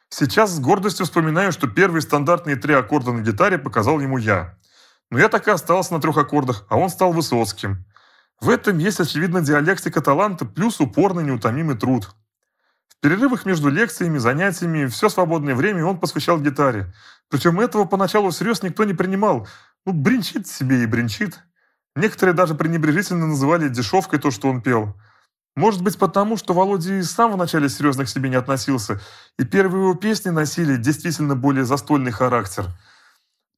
Сейчас 0.10 0.52
с 0.52 0.60
гордостью 0.60 1.06
вспоминаю, 1.06 1.52
что 1.52 1.68
первые 1.68 2.02
стандартные 2.02 2.56
три 2.56 2.74
аккорда 2.74 3.12
на 3.12 3.22
гитаре 3.22 3.60
показал 3.60 4.00
ему 4.00 4.18
я. 4.18 4.58
Но 5.12 5.20
я 5.20 5.30
так 5.30 5.48
и 5.48 5.52
остался 5.52 5.94
на 5.94 6.02
трех 6.02 6.18
аккордах, 6.18 6.66
а 6.70 6.78
он 6.78 6.90
стал 6.90 7.14
Высоцким. 7.14 7.86
В 8.42 8.50
этом 8.50 8.80
есть, 8.80 9.00
очевидно, 9.00 9.42
диалектика 9.42 10.02
таланта 10.02 10.46
плюс 10.46 10.80
упорный 10.80 11.24
неутомимый 11.24 11.78
труд. 11.78 12.10
В 12.88 13.00
перерывах 13.02 13.46
между 13.46 13.70
лекциями, 13.70 14.18
занятиями, 14.18 14.88
все 14.88 15.10
свободное 15.10 15.56
время 15.56 15.86
он 15.86 16.00
посвящал 16.00 16.40
гитаре. 16.40 16.94
Причем 17.30 17.60
этого 17.60 17.86
поначалу 17.86 18.32
всерьез 18.32 18.64
никто 18.64 18.84
не 18.84 18.94
принимал. 18.94 19.48
Ну, 19.86 19.94
бренчит 19.94 20.48
себе 20.48 20.84
и 20.84 20.86
бренчит. 20.86 21.40
Некоторые 21.96 22.36
даже 22.36 22.56
пренебрежительно 22.56 23.28
называли 23.28 23.70
дешевкой 23.70 24.20
то, 24.20 24.32
что 24.32 24.50
он 24.50 24.62
пел. 24.62 24.96
Может 25.56 25.84
быть, 25.84 25.98
потому, 25.98 26.38
что 26.38 26.54
Володя 26.54 26.96
и 26.96 27.02
с 27.02 27.12
самого 27.12 27.38
начала 27.38 27.68
серьезно 27.70 28.06
к 28.06 28.10
себе 28.10 28.30
не 28.30 28.36
относился, 28.36 29.02
и 29.38 29.44
первые 29.44 29.84
его 29.84 29.96
песни 29.96 30.30
носили 30.30 30.78
действительно 30.78 31.36
более 31.36 31.66
застольный 31.66 32.12
характер. 32.12 32.66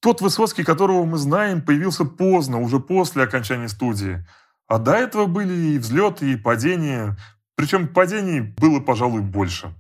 Тот 0.02 0.22
Высоцкий, 0.22 0.64
которого 0.64 1.06
мы 1.06 1.18
знаем, 1.20 1.62
появился 1.62 2.06
поздно, 2.06 2.60
уже 2.60 2.80
после 2.80 3.24
окончания 3.24 3.70
студии. 3.70 4.26
А 4.68 4.80
до 4.80 4.94
этого 4.94 5.28
были 5.28 5.54
и 5.54 5.78
взлеты, 5.78 6.32
и 6.32 6.38
падения, 6.38 7.18
причем 7.56 7.88
падений 7.88 8.40
было, 8.40 8.80
пожалуй, 8.80 9.22
больше. 9.22 9.76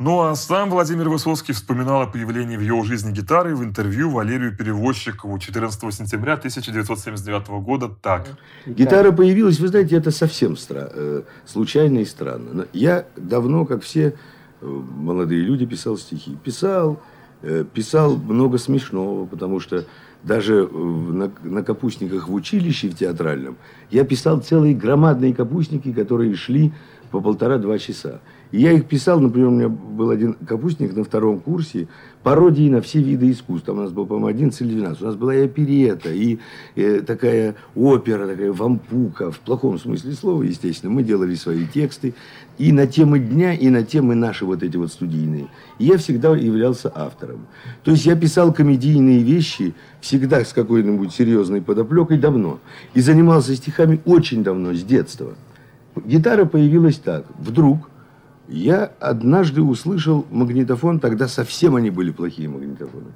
Ну 0.00 0.22
а 0.22 0.34
сам 0.34 0.70
Владимир 0.70 1.08
Высоцкий 1.08 1.52
вспоминал 1.52 2.02
о 2.02 2.06
появлении 2.08 2.56
в 2.56 2.60
его 2.60 2.82
жизни 2.82 3.12
гитары 3.12 3.54
в 3.54 3.62
интервью 3.62 4.10
Валерию 4.10 4.56
Перевозчикову 4.56 5.38
14 5.38 5.94
сентября 5.94 6.32
1979 6.32 7.46
года 7.62 7.88
так. 8.02 8.26
Гитара 8.66 9.12
появилась, 9.12 9.60
вы 9.60 9.68
знаете, 9.68 9.94
это 9.94 10.10
совсем 10.10 10.54
стра- 10.54 10.90
э, 10.92 11.22
случайно 11.46 12.00
и 12.00 12.04
странно. 12.06 12.66
Я 12.72 13.06
давно, 13.16 13.66
как 13.66 13.84
все 13.84 14.16
э, 14.60 14.66
молодые 14.66 15.42
люди, 15.42 15.64
писал 15.64 15.96
стихи. 15.96 16.36
Писал, 16.42 17.00
э, 17.42 17.64
писал 17.72 18.16
много 18.16 18.58
смешного, 18.58 19.26
потому 19.26 19.60
что 19.60 19.84
даже 20.24 20.66
на, 20.66 21.30
на 21.44 21.62
капустниках 21.62 22.26
в 22.26 22.34
училище 22.34 22.88
в 22.88 22.96
театральном 22.96 23.58
я 23.92 24.04
писал 24.04 24.40
целые 24.40 24.74
громадные 24.74 25.32
капустники, 25.34 25.92
которые 25.92 26.34
шли 26.34 26.72
по 27.14 27.20
полтора-два 27.20 27.78
часа. 27.78 28.20
И 28.50 28.60
я 28.60 28.72
их 28.72 28.86
писал, 28.86 29.20
например, 29.20 29.48
у 29.48 29.52
меня 29.52 29.68
был 29.68 30.10
один 30.10 30.34
капустник 30.34 30.96
на 30.96 31.04
втором 31.04 31.38
курсе, 31.38 31.86
пародии 32.24 32.68
на 32.68 32.80
все 32.82 33.00
виды 33.00 33.30
искусств. 33.30 33.66
Там 33.66 33.78
у 33.78 33.82
нас 33.82 33.92
был, 33.92 34.04
по-моему, 34.04 34.26
11 34.26 34.60
или 34.62 34.74
12. 34.80 35.00
У 35.00 35.04
нас 35.04 35.14
была 35.14 35.32
и 35.36 35.44
оперета, 35.44 36.12
и 36.12 36.40
э, 36.74 37.02
такая 37.02 37.54
опера, 37.76 38.26
такая 38.26 38.52
вампука, 38.52 39.30
в 39.30 39.38
плохом 39.38 39.78
смысле 39.78 40.12
слова, 40.14 40.42
естественно. 40.42 40.92
Мы 40.92 41.04
делали 41.04 41.36
свои 41.36 41.64
тексты 41.66 42.14
и 42.58 42.72
на 42.72 42.88
темы 42.88 43.20
дня, 43.20 43.54
и 43.54 43.68
на 43.68 43.84
темы 43.84 44.16
наши 44.16 44.44
вот 44.44 44.64
эти 44.64 44.76
вот 44.76 44.90
студийные. 44.90 45.46
И 45.78 45.84
я 45.84 45.98
всегда 45.98 46.34
являлся 46.34 46.90
автором. 46.92 47.46
То 47.84 47.92
есть 47.92 48.06
я 48.06 48.16
писал 48.16 48.52
комедийные 48.52 49.22
вещи 49.22 49.72
всегда 50.00 50.44
с 50.44 50.52
какой-нибудь 50.52 51.14
серьезной 51.14 51.62
подоплекой 51.62 52.18
давно. 52.18 52.58
И 52.92 53.00
занимался 53.00 53.54
стихами 53.54 54.00
очень 54.04 54.42
давно, 54.42 54.74
с 54.74 54.82
детства. 54.82 55.34
Гитара 55.96 56.44
появилась 56.44 56.98
так. 56.98 57.24
Вдруг 57.38 57.90
я 58.48 58.92
однажды 59.00 59.62
услышал 59.62 60.26
магнитофон, 60.30 61.00
тогда 61.00 61.28
совсем 61.28 61.76
они 61.76 61.90
были 61.90 62.10
плохие 62.10 62.48
магнитофоны. 62.48 63.12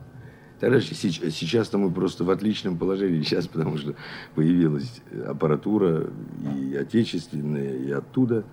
Тогда 0.61 0.81
сейчас-то 0.81 1.79
мы 1.79 1.91
просто 1.91 2.25
в 2.25 2.31
отличном 2.31 2.79
положении 2.79 3.23
сейчас, 3.23 3.47
потому 3.47 3.77
что 3.79 3.95
появилась 4.35 5.03
аппаратура 5.27 6.09
и 6.57 6.75
отечественная, 6.75 7.77
и 7.77 7.91
оттуда 7.93 8.45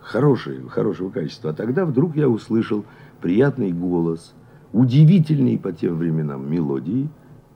хорошие, 0.00 0.68
хорошего 0.68 1.10
качества. 1.10 1.50
А 1.50 1.54
тогда 1.54 1.84
вдруг 1.84 2.16
я 2.16 2.28
услышал 2.28 2.84
приятный 3.20 3.70
голос, 3.70 4.34
удивительные 4.72 5.56
по 5.56 5.72
тем 5.72 5.98
временам 5.98 6.50
мелодии 6.50 7.08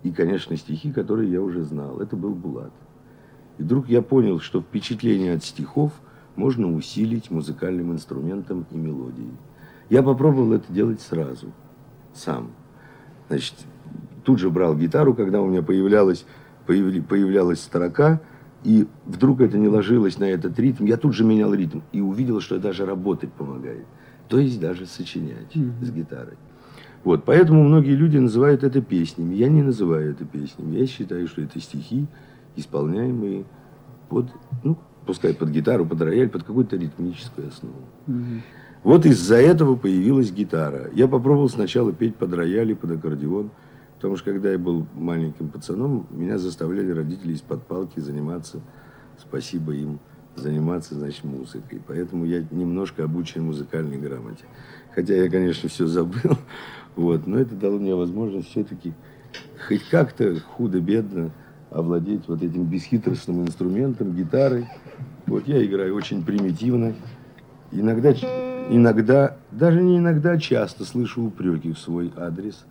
и, 0.04 0.12
конечно, 0.12 0.56
стихи, 0.56 0.92
которые 0.92 1.32
я 1.32 1.40
уже 1.40 1.64
знал. 1.64 2.00
Это 2.00 2.14
был 2.14 2.34
Булат. 2.34 2.72
И 3.58 3.64
вдруг 3.64 3.88
я 3.88 4.02
понял, 4.02 4.38
что 4.38 4.60
впечатление 4.60 5.34
от 5.34 5.44
стихов– 5.44 5.92
можно 6.36 6.72
усилить 6.72 7.30
музыкальным 7.30 7.92
инструментом 7.92 8.66
и 8.70 8.76
мелодией. 8.76 9.32
Я 9.88 10.02
попробовал 10.02 10.52
это 10.52 10.72
делать 10.72 11.00
сразу, 11.00 11.52
сам. 12.14 12.50
Значит, 13.28 13.54
тут 14.24 14.38
же 14.38 14.50
брал 14.50 14.76
гитару, 14.76 15.14
когда 15.14 15.40
у 15.40 15.46
меня 15.46 15.62
появлялась, 15.62 16.24
появля, 16.66 17.02
появлялась 17.02 17.60
строка, 17.60 18.20
и 18.64 18.86
вдруг 19.04 19.40
это 19.40 19.58
не 19.58 19.68
ложилось 19.68 20.18
на 20.18 20.24
этот 20.24 20.58
ритм, 20.58 20.84
я 20.84 20.96
тут 20.96 21.14
же 21.14 21.24
менял 21.24 21.54
ритм 21.54 21.80
и 21.92 22.00
увидел, 22.00 22.40
что 22.40 22.58
даже 22.58 22.84
работать 22.84 23.32
помогает. 23.32 23.86
То 24.28 24.38
есть 24.38 24.60
даже 24.60 24.86
сочинять 24.86 25.54
mm-hmm. 25.54 25.84
с 25.84 25.90
гитарой. 25.90 26.34
Вот, 27.04 27.22
поэтому 27.24 27.62
многие 27.62 27.94
люди 27.94 28.18
называют 28.18 28.64
это 28.64 28.80
песнями. 28.80 29.36
Я 29.36 29.48
не 29.48 29.62
называю 29.62 30.10
это 30.10 30.24
песнями. 30.24 30.76
Я 30.76 30.86
считаю, 30.88 31.28
что 31.28 31.42
это 31.42 31.60
стихи, 31.60 32.08
исполняемые 32.56 33.44
под, 34.08 34.26
ну, 34.64 34.76
пускай 35.06 35.32
под 35.34 35.50
гитару, 35.50 35.86
под 35.86 36.02
рояль, 36.02 36.28
под 36.28 36.42
какую-то 36.42 36.76
ритмическую 36.76 37.48
основу. 37.48 37.76
Угу. 38.06 38.42
Вот 38.84 39.06
из-за 39.06 39.36
этого 39.36 39.76
появилась 39.76 40.30
гитара. 40.30 40.90
Я 40.92 41.08
попробовал 41.08 41.48
сначала 41.48 41.92
петь 41.92 42.16
под 42.16 42.32
рояль 42.34 42.70
и 42.70 42.74
под 42.74 42.92
аккордеон, 42.92 43.50
потому 43.96 44.16
что 44.16 44.32
когда 44.32 44.50
я 44.50 44.58
был 44.58 44.86
маленьким 44.94 45.48
пацаном, 45.48 46.06
меня 46.10 46.38
заставляли 46.38 46.90
родители 46.90 47.32
из-под 47.32 47.66
палки 47.66 48.00
заниматься, 48.00 48.60
спасибо 49.18 49.72
им, 49.72 49.98
заниматься, 50.36 50.94
значит, 50.94 51.24
музыкой. 51.24 51.80
Поэтому 51.86 52.26
я 52.26 52.44
немножко 52.50 53.04
обучен 53.04 53.44
музыкальной 53.44 53.98
грамоте. 53.98 54.44
Хотя 54.94 55.14
я, 55.14 55.30
конечно, 55.30 55.68
все 55.68 55.86
забыл, 55.86 56.38
вот, 56.96 57.26
но 57.26 57.38
это 57.38 57.54
дало 57.54 57.78
мне 57.78 57.94
возможность 57.94 58.48
все-таки 58.48 58.92
хоть 59.66 59.82
как-то 59.88 60.38
худо-бедно 60.40 61.30
овладеть 61.70 62.28
вот 62.28 62.42
этим 62.42 62.64
бесхитростным 62.64 63.42
инструментом, 63.42 64.14
гитарой. 64.14 64.66
Вот 65.26 65.46
я 65.48 65.64
играю 65.64 65.94
очень 65.94 66.24
примитивно. 66.24 66.94
Иногда, 67.72 68.12
иногда, 68.70 69.36
даже 69.50 69.82
не 69.82 69.98
иногда, 69.98 70.38
часто 70.38 70.84
слышу 70.84 71.24
упреки 71.24 71.72
в 71.72 71.78
свой 71.78 72.12
адрес 72.16 72.64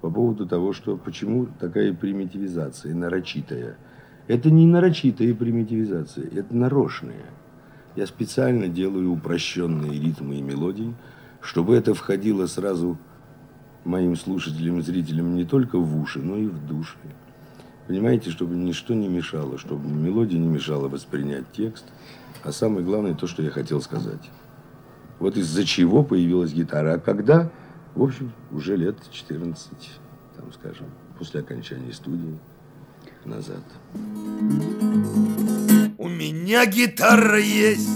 по 0.00 0.10
поводу 0.10 0.46
того, 0.46 0.72
что 0.72 0.96
почему 0.96 1.46
такая 1.60 1.94
примитивизация, 1.94 2.94
нарочитая. 2.94 3.76
Это 4.26 4.50
не 4.50 4.66
нарочитая 4.66 5.34
примитивизация, 5.34 6.26
это 6.26 6.54
нарочная. 6.54 7.26
Я 7.96 8.06
специально 8.06 8.68
делаю 8.68 9.12
упрощенные 9.12 10.00
ритмы 10.00 10.36
и 10.36 10.42
мелодии, 10.42 10.94
чтобы 11.40 11.76
это 11.76 11.94
входило 11.94 12.46
сразу 12.46 12.98
моим 13.84 14.16
слушателям 14.16 14.80
и 14.80 14.82
зрителям 14.82 15.36
не 15.36 15.44
только 15.44 15.78
в 15.78 16.00
уши, 16.00 16.20
но 16.20 16.36
и 16.36 16.46
в 16.46 16.66
души. 16.66 16.96
Понимаете, 17.86 18.30
чтобы 18.30 18.54
ничто 18.56 18.94
не 18.94 19.08
мешало, 19.08 19.58
чтобы 19.58 19.86
мелодия 19.88 20.38
не 20.38 20.46
мешала 20.46 20.88
воспринять 20.88 21.44
текст. 21.52 21.84
А 22.42 22.50
самое 22.52 22.84
главное, 22.84 23.14
то, 23.14 23.26
что 23.26 23.42
я 23.42 23.50
хотел 23.50 23.82
сказать. 23.82 24.30
Вот 25.18 25.36
из-за 25.36 25.64
чего 25.64 26.02
появилась 26.02 26.52
гитара. 26.52 26.94
А 26.94 26.98
когда? 26.98 27.50
В 27.94 28.02
общем, 28.02 28.32
уже 28.50 28.76
лет 28.76 28.96
14, 29.10 29.68
там, 30.36 30.52
скажем, 30.52 30.86
после 31.18 31.40
окончания 31.40 31.92
студии 31.92 32.38
назад. 33.24 33.62
У 35.96 36.08
меня 36.08 36.66
гитара 36.66 37.38
есть, 37.38 37.88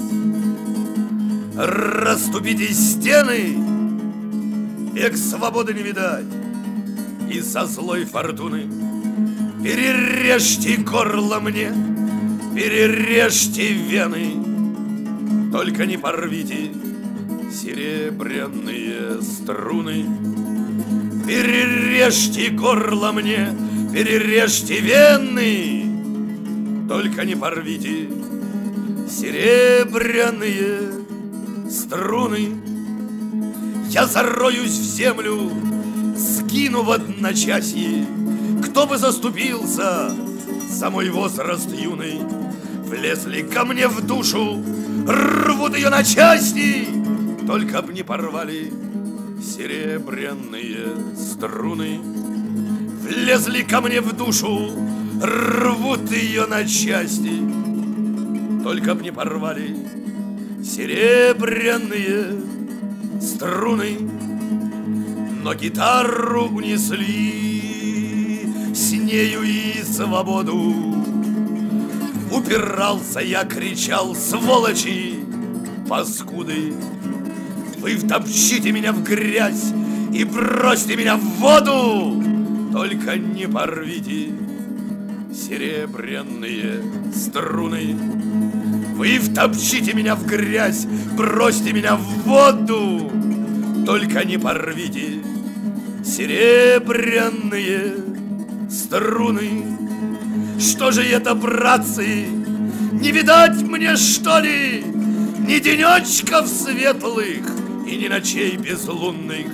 расступите 1.57 2.73
стены, 2.73 3.57
век 4.95 5.16
свободы 5.16 5.75
не 5.75 5.83
видать, 5.83 6.26
и 7.30 7.40
со 7.40 7.66
злой 7.66 8.04
фортуны 8.04 8.88
Перережьте 9.68 10.78
горло 10.78 11.40
мне, 11.40 11.70
перережьте 12.54 13.75
вены, 13.75 14.32
Только 15.52 15.84
не 15.84 15.98
порвите 15.98 16.72
серебряные 17.52 19.20
струны. 19.20 20.06
Перережьте 21.26 22.48
горло 22.48 23.12
мне, 23.12 23.54
перережьте 23.92 24.80
вены, 24.80 25.84
только 26.88 27.26
не 27.26 27.37
порвите 27.37 28.08
серебряные 29.06 30.78
струны. 31.70 32.54
Я 33.90 34.06
зароюсь 34.06 34.78
в 34.78 34.96
землю, 34.96 35.52
скину 36.16 36.84
в 36.84 36.90
одночасье, 36.90 38.06
кто 38.78 38.87
бы 38.87 38.97
заступился 38.97 40.14
за 40.70 40.88
мой 40.88 41.11
возраст 41.11 41.68
юный, 41.68 42.20
влезли 42.85 43.42
ко 43.42 43.64
мне 43.64 43.88
в 43.88 44.06
душу, 44.06 44.62
рвут 45.04 45.76
ее 45.76 45.90
на 45.90 46.04
части, 46.04 46.87
только 47.44 47.82
б 47.82 47.92
не 47.92 48.04
порвали 48.04 48.73
серебряные 49.42 50.94
струны. 51.16 51.99
Влезли 53.02 53.62
ко 53.62 53.80
мне 53.80 54.00
в 54.00 54.12
душу, 54.12 54.70
рвут 55.20 56.12
ее 56.12 56.47
на 56.47 56.64
части, 56.64 57.32
только 58.62 58.94
б 58.94 59.02
не 59.02 59.11
порвали 59.11 59.76
серебряные 60.62 62.40
струны. 63.20 63.99
Но 65.42 65.52
гитару 65.54 66.44
унесли, 66.44 67.47
нею 69.08 69.42
и 69.42 69.82
свободу. 69.82 70.54
Упирался 72.30 73.20
я, 73.20 73.44
кричал, 73.44 74.14
сволочи, 74.14 75.14
паскуды. 75.88 76.74
Вы 77.78 77.96
втопчите 77.96 78.70
меня 78.70 78.92
в 78.92 79.02
грязь 79.02 79.72
и 80.12 80.24
бросьте 80.24 80.94
меня 80.96 81.16
в 81.16 81.22
воду, 81.40 82.22
Только 82.70 83.16
не 83.16 83.48
порвите 83.48 84.32
серебряные 85.32 86.82
струны. 87.14 87.96
Вы 88.94 89.18
втопчите 89.20 89.94
меня 89.94 90.16
в 90.16 90.26
грязь, 90.26 90.86
бросьте 91.16 91.72
меня 91.72 91.96
в 91.96 92.04
воду, 92.24 93.10
Только 93.86 94.26
не 94.26 94.38
порвите 94.38 95.22
серебряные 96.04 97.94
струны. 97.94 98.07
Что 100.60 100.90
же 100.90 101.02
это, 101.02 101.34
братцы, 101.34 102.26
не 102.92 103.12
видать 103.12 103.62
мне, 103.62 103.96
что 103.96 104.40
ли, 104.40 104.84
Ни 104.84 105.58
денечков 105.58 106.46
светлых, 106.46 107.46
и 107.87 107.96
ни 107.96 108.08
ночей 108.08 108.56
безлунных? 108.56 109.46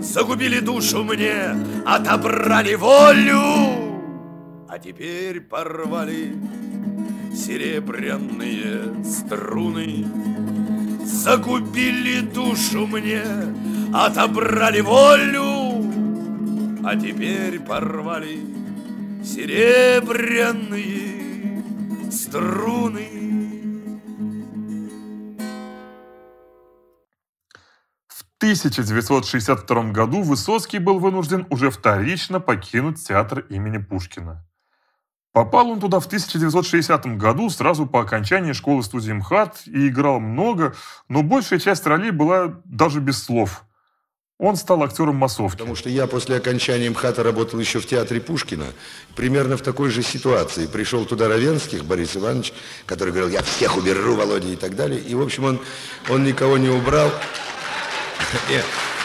Загубили 0.00 0.60
душу 0.60 1.04
мне, 1.04 1.54
отобрали 1.84 2.74
волю 2.76 3.42
А 4.68 4.78
теперь 4.78 5.40
порвали 5.40 6.34
серебряные 7.34 9.04
струны. 9.04 10.06
Загубили 11.04 12.20
душу 12.20 12.86
мне, 12.86 13.22
отобрали 13.92 14.80
волю 14.80 15.45
А 16.88 16.94
теперь 16.94 17.58
порвали 17.58 18.38
серебряные 19.24 20.84
струны 22.12 23.16
1962 28.38 29.90
году 29.90 30.22
Высоцкий 30.22 30.78
был 30.78 31.00
вынужден 31.00 31.48
уже 31.50 31.70
вторично 31.70 32.38
покинуть 32.38 33.04
театр 33.04 33.40
имени 33.48 33.78
Пушкина. 33.78 34.46
Попал 35.32 35.70
он 35.70 35.80
туда 35.80 35.98
в 35.98 36.06
1960 36.06 37.18
году, 37.18 37.50
сразу 37.50 37.86
по 37.86 38.02
окончании 38.02 38.52
школы 38.52 38.84
студии 38.84 39.10
МХАТ, 39.10 39.62
и 39.66 39.88
играл 39.88 40.20
много, 40.20 40.76
но 41.08 41.24
большая 41.24 41.58
часть 41.58 41.84
ролей 41.84 42.12
была 42.12 42.60
даже 42.64 43.00
без 43.00 43.20
слов. 43.20 43.65
Он 44.38 44.56
стал 44.56 44.82
актером 44.82 45.16
массовки. 45.16 45.58
Потому 45.58 45.76
что 45.76 45.88
я 45.88 46.06
после 46.06 46.36
окончания 46.36 46.90
МХАТа 46.90 47.22
работал 47.22 47.58
еще 47.58 47.80
в 47.80 47.86
театре 47.86 48.20
Пушкина, 48.20 48.66
примерно 49.14 49.56
в 49.56 49.62
такой 49.62 49.88
же 49.88 50.02
ситуации. 50.02 50.66
Пришел 50.66 51.06
туда 51.06 51.28
Равенских, 51.28 51.84
Борис 51.84 52.16
Иванович, 52.16 52.52
который 52.84 53.14
говорил, 53.14 53.30
я 53.30 53.42
всех 53.42 53.78
уберу, 53.78 54.14
Володя, 54.14 54.48
и 54.48 54.56
так 54.56 54.76
далее. 54.76 55.00
И, 55.00 55.14
в 55.14 55.22
общем, 55.22 55.44
он, 55.44 55.60
он 56.10 56.24
никого 56.24 56.58
не 56.58 56.68
убрал. 56.68 57.10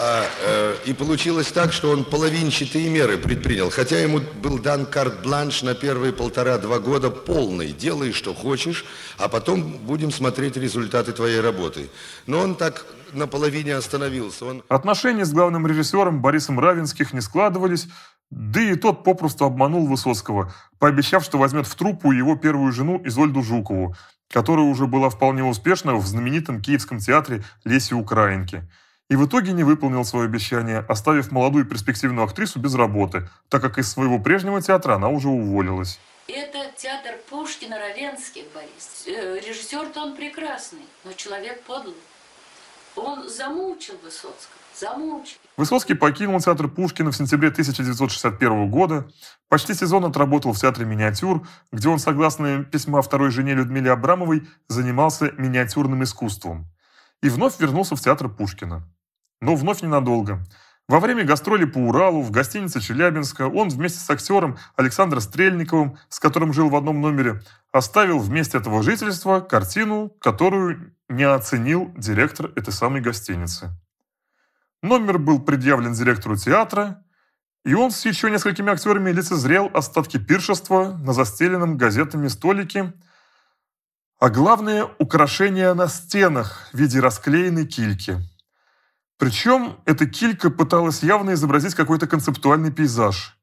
А, 0.00 0.24
э, 0.44 0.76
и 0.86 0.92
получилось 0.92 1.52
так, 1.52 1.72
что 1.72 1.90
он 1.90 2.04
половинчатые 2.04 2.88
меры 2.88 3.18
предпринял. 3.18 3.70
Хотя 3.70 3.98
ему 3.98 4.20
был 4.42 4.58
дан 4.58 4.86
карт-бланш 4.86 5.62
на 5.62 5.74
первые 5.74 6.12
полтора-два 6.12 6.78
года 6.78 7.10
полный. 7.10 7.72
Делай, 7.72 8.12
что 8.12 8.34
хочешь, 8.34 8.84
а 9.18 9.28
потом 9.28 9.78
будем 9.78 10.10
смотреть 10.10 10.56
результаты 10.56 11.12
твоей 11.12 11.40
работы. 11.40 11.88
Но 12.26 12.40
он 12.40 12.54
так 12.54 12.86
наполовине 13.12 13.76
остановился. 13.76 14.46
Он... 14.46 14.62
Отношения 14.68 15.24
с 15.24 15.32
главным 15.32 15.66
режиссером 15.66 16.22
Борисом 16.22 16.58
Равинских 16.58 17.12
не 17.12 17.20
складывались, 17.20 17.88
да 18.30 18.60
и 18.60 18.74
тот 18.76 19.04
попросту 19.04 19.44
обманул 19.44 19.86
Высоцкого, 19.86 20.54
пообещав, 20.78 21.22
что 21.22 21.38
возьмет 21.38 21.66
в 21.66 21.74
труппу 21.74 22.12
его 22.12 22.34
первую 22.36 22.72
жену 22.72 23.00
Изольду 23.04 23.42
Жукову, 23.42 23.94
которая 24.30 24.64
уже 24.64 24.86
была 24.86 25.10
вполне 25.10 25.44
успешна 25.44 25.94
в 25.96 26.06
знаменитом 26.06 26.62
Киевском 26.62 26.98
театре 26.98 27.44
Леси 27.64 27.94
Украинки. 27.94 28.66
И 29.12 29.14
в 29.14 29.26
итоге 29.26 29.52
не 29.52 29.62
выполнил 29.62 30.06
свое 30.06 30.24
обещание, 30.24 30.78
оставив 30.88 31.30
молодую 31.30 31.66
перспективную 31.66 32.24
актрису 32.24 32.58
без 32.58 32.74
работы, 32.74 33.28
так 33.50 33.60
как 33.60 33.76
из 33.76 33.92
своего 33.92 34.18
прежнего 34.18 34.62
театра 34.62 34.94
она 34.94 35.10
уже 35.10 35.28
уволилась. 35.28 36.00
Это 36.28 36.72
театр 36.78 37.16
Пушкина, 37.28 37.78
Равенских, 37.78 38.44
Борис. 38.54 39.04
Э, 39.06 39.38
режиссер-то 39.46 40.00
он 40.00 40.16
прекрасный, 40.16 40.86
но 41.04 41.12
человек 41.12 41.62
подлый. 41.64 41.94
Он 42.96 43.28
замучил 43.28 43.96
Высоцкого, 44.02 44.62
замучил. 44.74 45.36
Высоцкий 45.58 45.92
покинул 45.92 46.40
театр 46.40 46.68
Пушкина 46.68 47.10
в 47.10 47.14
сентябре 47.14 47.50
1961 47.50 48.70
года, 48.70 49.06
почти 49.50 49.74
сезон 49.74 50.06
отработал 50.06 50.54
в 50.54 50.58
театре 50.58 50.86
«Миниатюр», 50.86 51.46
где 51.70 51.90
он, 51.90 51.98
согласно 51.98 52.64
письма 52.64 53.02
второй 53.02 53.30
жене 53.30 53.52
Людмиле 53.52 53.90
Абрамовой, 53.90 54.48
занимался 54.68 55.32
миниатюрным 55.36 56.02
искусством. 56.02 56.64
И 57.20 57.28
вновь 57.28 57.60
вернулся 57.60 57.94
в 57.94 58.00
театр 58.00 58.30
Пушкина. 58.30 58.88
Но 59.42 59.56
вновь 59.56 59.82
ненадолго. 59.82 60.38
Во 60.86 61.00
время 61.00 61.24
гастролей 61.24 61.66
по 61.66 61.78
Уралу 61.78 62.22
в 62.22 62.30
гостинице 62.30 62.80
Челябинска 62.80 63.48
он 63.48 63.70
вместе 63.70 63.98
с 63.98 64.08
актером 64.08 64.56
Александром 64.76 65.20
Стрельниковым, 65.20 65.98
с 66.08 66.20
которым 66.20 66.52
жил 66.52 66.68
в 66.68 66.76
одном 66.76 67.00
номере, 67.00 67.42
оставил 67.72 68.20
вместе 68.20 68.58
этого 68.58 68.84
жительства 68.84 69.40
картину, 69.40 70.10
которую 70.20 70.94
не 71.08 71.24
оценил 71.24 71.92
директор 71.96 72.52
этой 72.54 72.72
самой 72.72 73.00
гостиницы. 73.00 73.70
Номер 74.80 75.18
был 75.18 75.40
предъявлен 75.40 75.92
директору 75.92 76.36
театра, 76.36 77.02
и 77.64 77.74
он 77.74 77.90
с 77.90 78.04
еще 78.06 78.30
несколькими 78.30 78.70
актерами 78.70 79.10
лицезрел 79.10 79.70
остатки 79.74 80.18
пиршества 80.18 80.96
на 80.98 81.12
застеленном 81.12 81.76
газетами 81.76 82.28
столике, 82.28 82.92
а 84.20 84.30
главное– 84.30 84.88
украшения 85.00 85.74
на 85.74 85.88
стенах 85.88 86.68
в 86.72 86.78
виде 86.78 87.00
расклеенной 87.00 87.66
кильки. 87.66 88.20
Причем 89.22 89.78
эта 89.84 90.04
килька 90.04 90.50
пыталась 90.50 91.04
явно 91.04 91.34
изобразить 91.34 91.76
какой-то 91.76 92.08
концептуальный 92.08 92.72
пейзаж. 92.72 93.38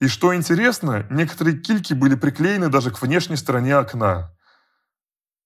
И 0.00 0.06
что 0.06 0.32
интересно, 0.32 1.08
некоторые 1.10 1.58
кильки 1.58 1.92
были 1.92 2.14
приклеены 2.14 2.68
даже 2.68 2.92
к 2.92 3.02
внешней 3.02 3.34
стороне 3.34 3.74
окна. 3.74 4.32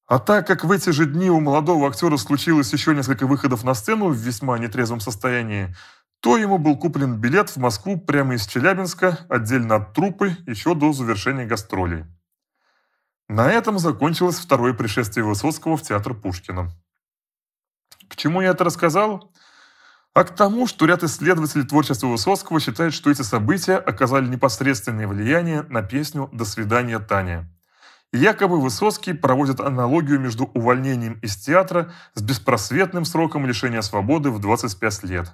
А 0.07 0.19
так 0.19 0.47
как 0.47 0.65
в 0.65 0.71
эти 0.71 0.91
же 0.91 1.07
дни 1.07 1.31
у 1.31 1.41
молодого 1.41 1.89
актера 1.89 2.19
случилось 2.19 2.71
еще 2.75 2.95
несколько 2.95 3.27
выходов 3.27 3.65
на 3.65 3.73
сцену 3.73 4.11
в 4.11 4.17
весьма 4.17 4.59
нетрезвом 4.59 5.01
состоянии, 5.01 5.75
то 6.21 6.37
ему 6.37 6.59
был 6.59 6.77
куплен 6.77 7.17
билет 7.17 7.49
в 7.49 7.57
Москву 7.57 7.99
прямо 7.99 8.35
из 8.35 8.47
Челябинска, 8.47 9.21
отдельно 9.31 9.77
от 9.77 9.95
трупы, 9.95 10.37
еще 10.47 10.75
до 10.75 10.93
завершения 10.93 11.47
гастролей. 11.47 12.05
На 13.27 13.51
этом 13.51 13.79
закончилось 13.79 14.37
второе 14.37 14.75
пришествие 14.75 15.25
Высоцкого 15.25 15.79
в 15.79 15.83
театр 15.83 16.13
Пушкина. 16.13 16.71
К 18.09 18.17
чему 18.17 18.43
я 18.43 18.51
это 18.51 18.65
рассказал? 18.65 19.33
А 20.17 20.25
к 20.25 20.35
тому, 20.35 20.67
что 20.67 20.87
ряд 20.87 21.03
исследователей 21.03 21.67
творчества 21.67 22.07
Высоцкого 22.07 22.59
считают, 22.59 22.95
что 22.95 23.11
эти 23.11 23.21
события 23.21 23.77
оказали 23.77 24.27
непосредственное 24.27 25.07
влияние 25.07 25.67
на 25.69 25.83
песню 25.83 26.31
«До 26.33 26.47
свидания, 26.47 26.99
Таня». 26.99 27.47
Якобы 28.15 28.59
Высоцкий 28.59 29.13
проводит 29.13 29.61
аналогию 29.61 30.19
между 30.19 30.47
увольнением 30.55 31.19
из 31.21 31.37
театра 31.37 31.93
с 32.15 32.23
беспросветным 32.23 33.05
сроком 33.05 33.45
лишения 33.45 33.83
свободы 33.83 34.31
в 34.31 34.39
25 34.39 35.05
лет. 35.05 35.33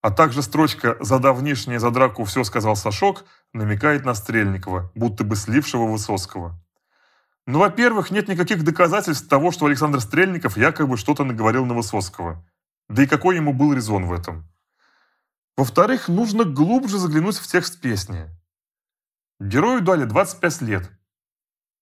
А 0.00 0.12
также 0.12 0.42
строчка 0.42 0.96
«За 1.00 1.18
давнишнее 1.18 1.80
за 1.80 1.90
драку 1.90 2.22
все 2.22 2.44
сказал 2.44 2.76
Сашок» 2.76 3.24
намекает 3.52 4.04
на 4.04 4.14
Стрельникова, 4.14 4.92
будто 4.94 5.24
бы 5.24 5.34
слившего 5.34 5.90
Высоцкого. 5.90 6.56
Ну, 7.48 7.58
во-первых, 7.58 8.12
нет 8.12 8.28
никаких 8.28 8.62
доказательств 8.62 9.28
того, 9.28 9.50
что 9.50 9.66
Александр 9.66 10.00
Стрельников 10.00 10.56
якобы 10.56 10.98
что-то 10.98 11.24
наговорил 11.24 11.66
на 11.66 11.74
Высоцкого. 11.74 12.44
Да 12.88 13.02
и 13.02 13.06
какой 13.06 13.36
ему 13.36 13.52
был 13.52 13.72
резон 13.72 14.06
в 14.06 14.12
этом? 14.12 14.50
Во-вторых, 15.56 16.08
нужно 16.08 16.44
глубже 16.44 16.98
заглянуть 16.98 17.36
в 17.36 17.46
текст 17.46 17.80
песни. 17.80 18.28
Герою 19.40 19.80
дали 19.80 20.04
25 20.04 20.62
лет. 20.62 20.90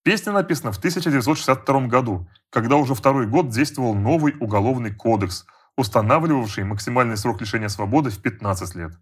Песня 0.03 0.33
написана 0.33 0.71
в 0.71 0.77
1962 0.77 1.87
году, 1.87 2.29
когда 2.49 2.75
уже 2.75 2.93
второй 2.93 3.27
год 3.27 3.49
действовал 3.49 3.95
новый 3.95 4.35
уголовный 4.39 4.93
кодекс, 4.93 5.45
устанавливавший 5.77 6.65
максимальный 6.65 7.17
срок 7.17 7.41
лишения 7.41 7.69
свободы 7.69 8.09
в 8.09 8.21
15 8.21 8.75
лет. 8.75 8.93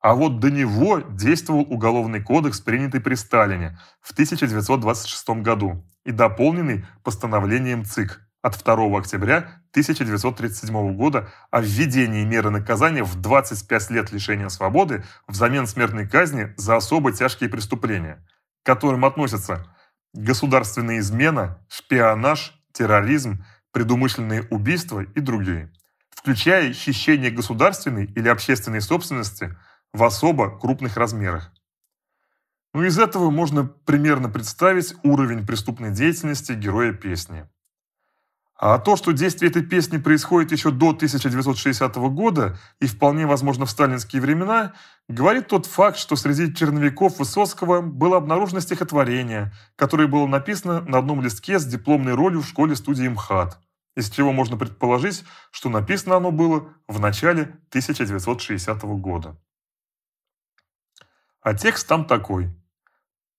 А 0.00 0.14
вот 0.14 0.38
до 0.38 0.50
него 0.50 1.00
действовал 1.00 1.62
Уголовный 1.62 2.22
кодекс, 2.22 2.60
принятый 2.60 3.00
при 3.00 3.14
Сталине 3.14 3.78
в 4.02 4.12
1926 4.12 5.40
году 5.40 5.82
и 6.04 6.10
дополненный 6.10 6.84
постановлением 7.02 7.86
ЦИК 7.86 8.20
от 8.44 8.62
2 8.62 8.98
октября 8.98 9.62
1937 9.70 10.96
года 10.96 11.28
о 11.50 11.60
введении 11.60 12.24
меры 12.24 12.50
наказания 12.50 13.02
в 13.02 13.20
25 13.20 13.90
лет 13.90 14.12
лишения 14.12 14.48
свободы 14.48 15.04
взамен 15.26 15.66
смертной 15.66 16.06
казни 16.06 16.52
за 16.56 16.76
особо 16.76 17.12
тяжкие 17.12 17.48
преступления, 17.48 18.24
к 18.62 18.66
которым 18.66 19.04
относятся 19.04 19.66
государственная 20.12 20.98
измена, 20.98 21.58
шпионаж, 21.68 22.52
терроризм, 22.72 23.44
предумышленные 23.72 24.42
убийства 24.50 25.00
и 25.00 25.20
другие, 25.20 25.72
включая 26.10 26.72
хищение 26.72 27.30
государственной 27.30 28.04
или 28.04 28.28
общественной 28.28 28.80
собственности– 28.80 29.56
в 29.94 30.02
особо 30.02 30.58
крупных 30.58 30.96
размерах. 30.96 31.50
Ну, 32.74 32.82
из 32.82 32.98
этого 32.98 33.30
можно 33.30 33.64
примерно 33.64 34.28
представить 34.28 34.94
уровень 35.04 35.46
преступной 35.46 35.92
деятельности 35.92 36.52
героя 36.52 36.92
песни. 36.92 37.48
А 38.56 38.78
то, 38.78 38.94
что 38.96 39.12
действие 39.12 39.50
этой 39.50 39.62
песни 39.62 39.98
происходит 39.98 40.52
еще 40.52 40.70
до 40.70 40.90
1960 40.90 41.96
года 41.96 42.56
и 42.78 42.86
вполне 42.86 43.26
возможно 43.26 43.66
в 43.66 43.70
сталинские 43.70 44.22
времена, 44.22 44.74
говорит 45.08 45.48
тот 45.48 45.66
факт, 45.66 45.98
что 45.98 46.14
среди 46.14 46.54
черновиков 46.54 47.18
Высоцкого 47.18 47.80
было 47.80 48.16
обнаружено 48.16 48.60
стихотворение, 48.60 49.52
которое 49.74 50.06
было 50.06 50.26
написано 50.26 50.82
на 50.82 50.98
одном 50.98 51.20
листке 51.20 51.58
с 51.58 51.66
дипломной 51.66 52.14
ролью 52.14 52.42
в 52.42 52.46
школе-студии 52.46 53.08
МХАТ, 53.08 53.58
из 53.96 54.08
чего 54.10 54.32
можно 54.32 54.56
предположить, 54.56 55.24
что 55.50 55.68
написано 55.68 56.16
оно 56.16 56.30
было 56.30 56.68
в 56.86 57.00
начале 57.00 57.42
1960 57.70 58.82
года. 58.82 59.36
А 61.40 61.54
текст 61.54 61.88
там 61.88 62.04
такой. 62.04 62.48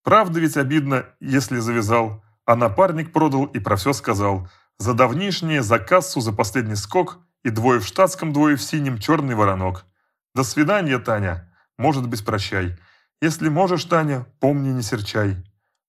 Правда 0.04 0.40
ведь 0.42 0.58
обидно, 0.58 1.06
если 1.20 1.58
завязал, 1.58 2.24
а 2.46 2.56
напарник 2.56 3.12
продал 3.12 3.46
и 3.46 3.60
про 3.60 3.78
все 3.78 3.94
сказал. 3.94 4.48
За 4.78 4.94
давнишнее, 4.94 5.64
за 5.64 5.80
кассу, 5.80 6.20
за 6.20 6.34
последний 6.34 6.76
скок, 6.76 7.20
и 7.44 7.50
двое 7.50 7.80
в 7.80 7.86
штатском, 7.86 8.34
двое 8.34 8.56
в 8.56 8.62
синем, 8.62 8.98
черный 8.98 9.36
воронок. 9.36 9.86
До 10.34 10.44
свидания, 10.44 11.00
Таня. 11.00 11.54
Может 11.78 12.08
быть, 12.08 12.26
прощай. 12.26 12.78
Если 13.22 13.50
можешь, 13.50 13.86
Таня, 13.86 14.26
помни, 14.40 14.70
не 14.70 14.82
серчай. 14.82 15.38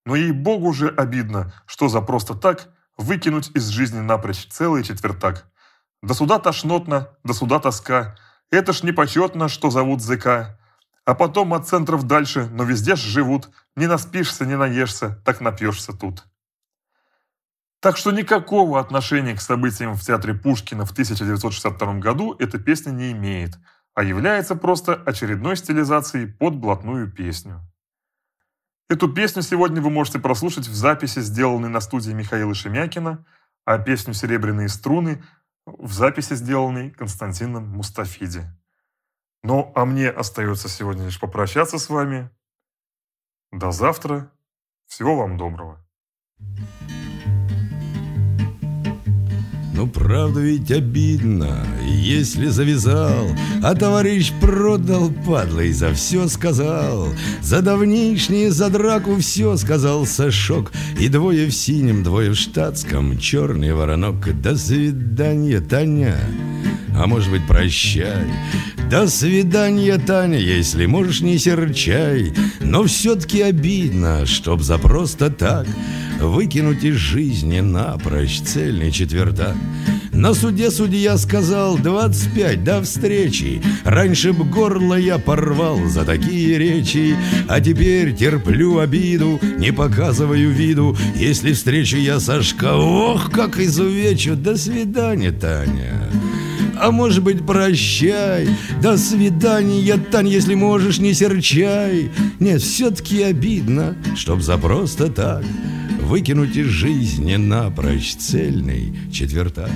Но 0.05 0.15
ей-богу 0.15 0.73
же 0.73 0.89
обидно, 0.89 1.53
что 1.67 1.89
за 1.89 2.01
просто 2.01 2.35
так 2.35 2.69
выкинуть 2.97 3.51
из 3.55 3.69
жизни 3.69 4.01
напрочь 4.01 4.47
целый 4.49 4.85
четвертак. 4.85 5.51
До 6.03 6.15
суда 6.15 6.39
тошнотно, 6.39 7.09
до 7.25 7.35
суда 7.35 7.59
тоска. 7.59 8.17
Это 8.51 8.73
ж 8.73 8.85
непочетно, 8.85 9.49
что 9.49 9.71
зовут 9.71 10.01
ЗК. 10.03 10.59
А 11.05 11.15
потом 11.15 11.55
от 11.55 11.67
центров 11.67 12.05
дальше, 12.05 12.49
но 12.53 12.65
везде 12.65 12.97
ж 12.97 13.01
живут. 13.01 13.49
Не 13.75 13.87
наспишься, 13.87 14.45
не 14.45 14.57
наешься, 14.57 15.21
так 15.25 15.41
напьешься 15.41 15.93
тут. 15.93 16.25
Так 17.81 17.97
что 17.97 18.11
никакого 18.11 18.81
отношения 18.81 19.35
к 19.35 19.41
событиям 19.41 19.95
в 19.95 20.03
театре 20.03 20.35
Пушкина 20.35 20.87
в 20.87 20.93
1962 20.93 21.95
году 21.99 22.35
эта 22.39 22.59
песня 22.59 22.91
не 22.91 23.13
имеет, 23.13 23.59
а 23.95 24.03
является 24.03 24.57
просто 24.57 24.95
очередной 24.95 25.57
стилизацией 25.57 26.27
под 26.27 26.57
блатную 26.57 27.11
песню. 27.11 27.61
Эту 28.89 29.13
песню 29.13 29.43
сегодня 29.43 29.83
вы 29.83 29.91
можете 29.91 30.19
прослушать 30.19 30.69
в 30.69 30.75
записи, 30.75 31.21
сделанной 31.21 31.69
на 31.69 31.81
студии 31.81 32.13
Михаила 32.13 32.55
Шемякина, 32.55 33.27
а 33.65 33.79
песню 33.79 34.15
«Серебряные 34.15 34.69
струны» 34.69 35.25
в 35.67 35.93
записи, 35.93 36.35
сделанной 36.35 36.93
Константином 36.93 37.69
Мустафиди. 37.69 38.45
Ну, 39.43 39.73
а 39.75 39.85
мне 39.85 40.09
остается 40.09 40.69
сегодня 40.69 41.05
лишь 41.05 41.21
попрощаться 41.21 41.79
с 41.79 41.89
вами. 41.89 42.31
До 43.51 43.73
завтра. 43.73 44.31
Всего 44.87 45.17
вам 45.17 45.37
доброго. 45.37 45.85
Ну, 49.77 49.87
правда 49.87 50.41
ведь 50.41 50.71
обидно, 50.71 51.67
если 51.87 52.47
завязал, 52.47 53.29
А 53.63 53.75
товарищ 53.75 54.33
продал, 54.41 55.13
падла, 55.27 55.61
и 55.61 55.73
за 55.73 55.93
все 55.93 56.29
сказал. 56.29 57.09
За 57.43 57.61
давнишнее, 57.61 58.51
за 58.51 58.71
драку 58.71 59.19
все 59.19 59.55
сказал 59.59 60.07
Сашок, 60.07 60.73
И 60.99 61.09
двое 61.09 61.49
в 61.49 61.55
синем, 61.55 62.03
двое 62.03 62.31
в 62.31 62.37
штатском, 62.37 63.19
черный 63.19 63.75
воронок. 63.75 64.41
До 64.41 64.57
свидания, 64.57 65.61
Таня, 65.61 66.17
а 66.95 67.07
может 67.07 67.31
быть, 67.31 67.47
прощай. 67.47 68.25
До 68.91 69.09
свидания, 69.09 69.99
Таня, 69.99 70.39
если 70.39 70.87
можешь, 70.87 71.21
не 71.21 71.39
серчай 71.39 72.33
Но 72.61 72.85
все-таки 72.85 73.43
обидно, 73.43 74.25
чтоб 74.25 74.63
за 74.63 74.79
просто 74.79 75.29
так 75.29 75.67
Выкинуть 76.21 76.83
из 76.85 76.95
жизни 76.95 77.61
напрочь 77.61 78.41
цельный 78.41 78.91
четвертак. 78.91 79.55
На 80.13 80.33
суде 80.33 80.71
судья 80.71 81.19
сказал 81.19 81.77
25 81.77 82.65
до 82.65 82.83
встречи 82.83 83.61
Раньше 83.85 84.33
б 84.33 84.45
горло 84.45 84.95
я 84.95 85.19
порвал 85.19 85.85
за 85.85 86.05
такие 86.05 86.59
речи. 86.59 87.15
А 87.49 87.61
теперь 87.61 88.15
терплю 88.15 88.79
обиду, 88.79 89.39
не 89.59 89.73
показываю 89.73 90.51
виду. 90.51 90.97
Если 91.15 91.53
встречу 91.53 91.99
я 91.99 92.19
Сашка, 92.19 92.75
ох, 92.77 93.31
как 93.31 93.59
изувечу. 93.59 94.37
До 94.37 94.57
свидания, 94.57 95.33
Таня. 95.33 96.11
А 96.81 96.91
может 96.91 97.23
быть 97.23 97.45
прощай. 97.47 98.49
До 98.83 98.97
свидания, 98.97 99.99
Тань, 99.99 100.29
если 100.29 100.55
можешь, 100.55 100.99
не 100.99 101.13
серчай. 101.13 102.11
Нет, 102.41 102.63
все-таки 102.63 103.23
обидно, 103.23 103.97
чтоб 104.15 104.41
за 104.41 104.57
просто 104.57 105.09
так 105.09 105.45
Выкинуть 106.07 106.57
из 106.57 106.67
жизни 106.67 107.35
напрочь 107.35 108.15
цельный 108.15 108.97
четвертак 109.11 109.73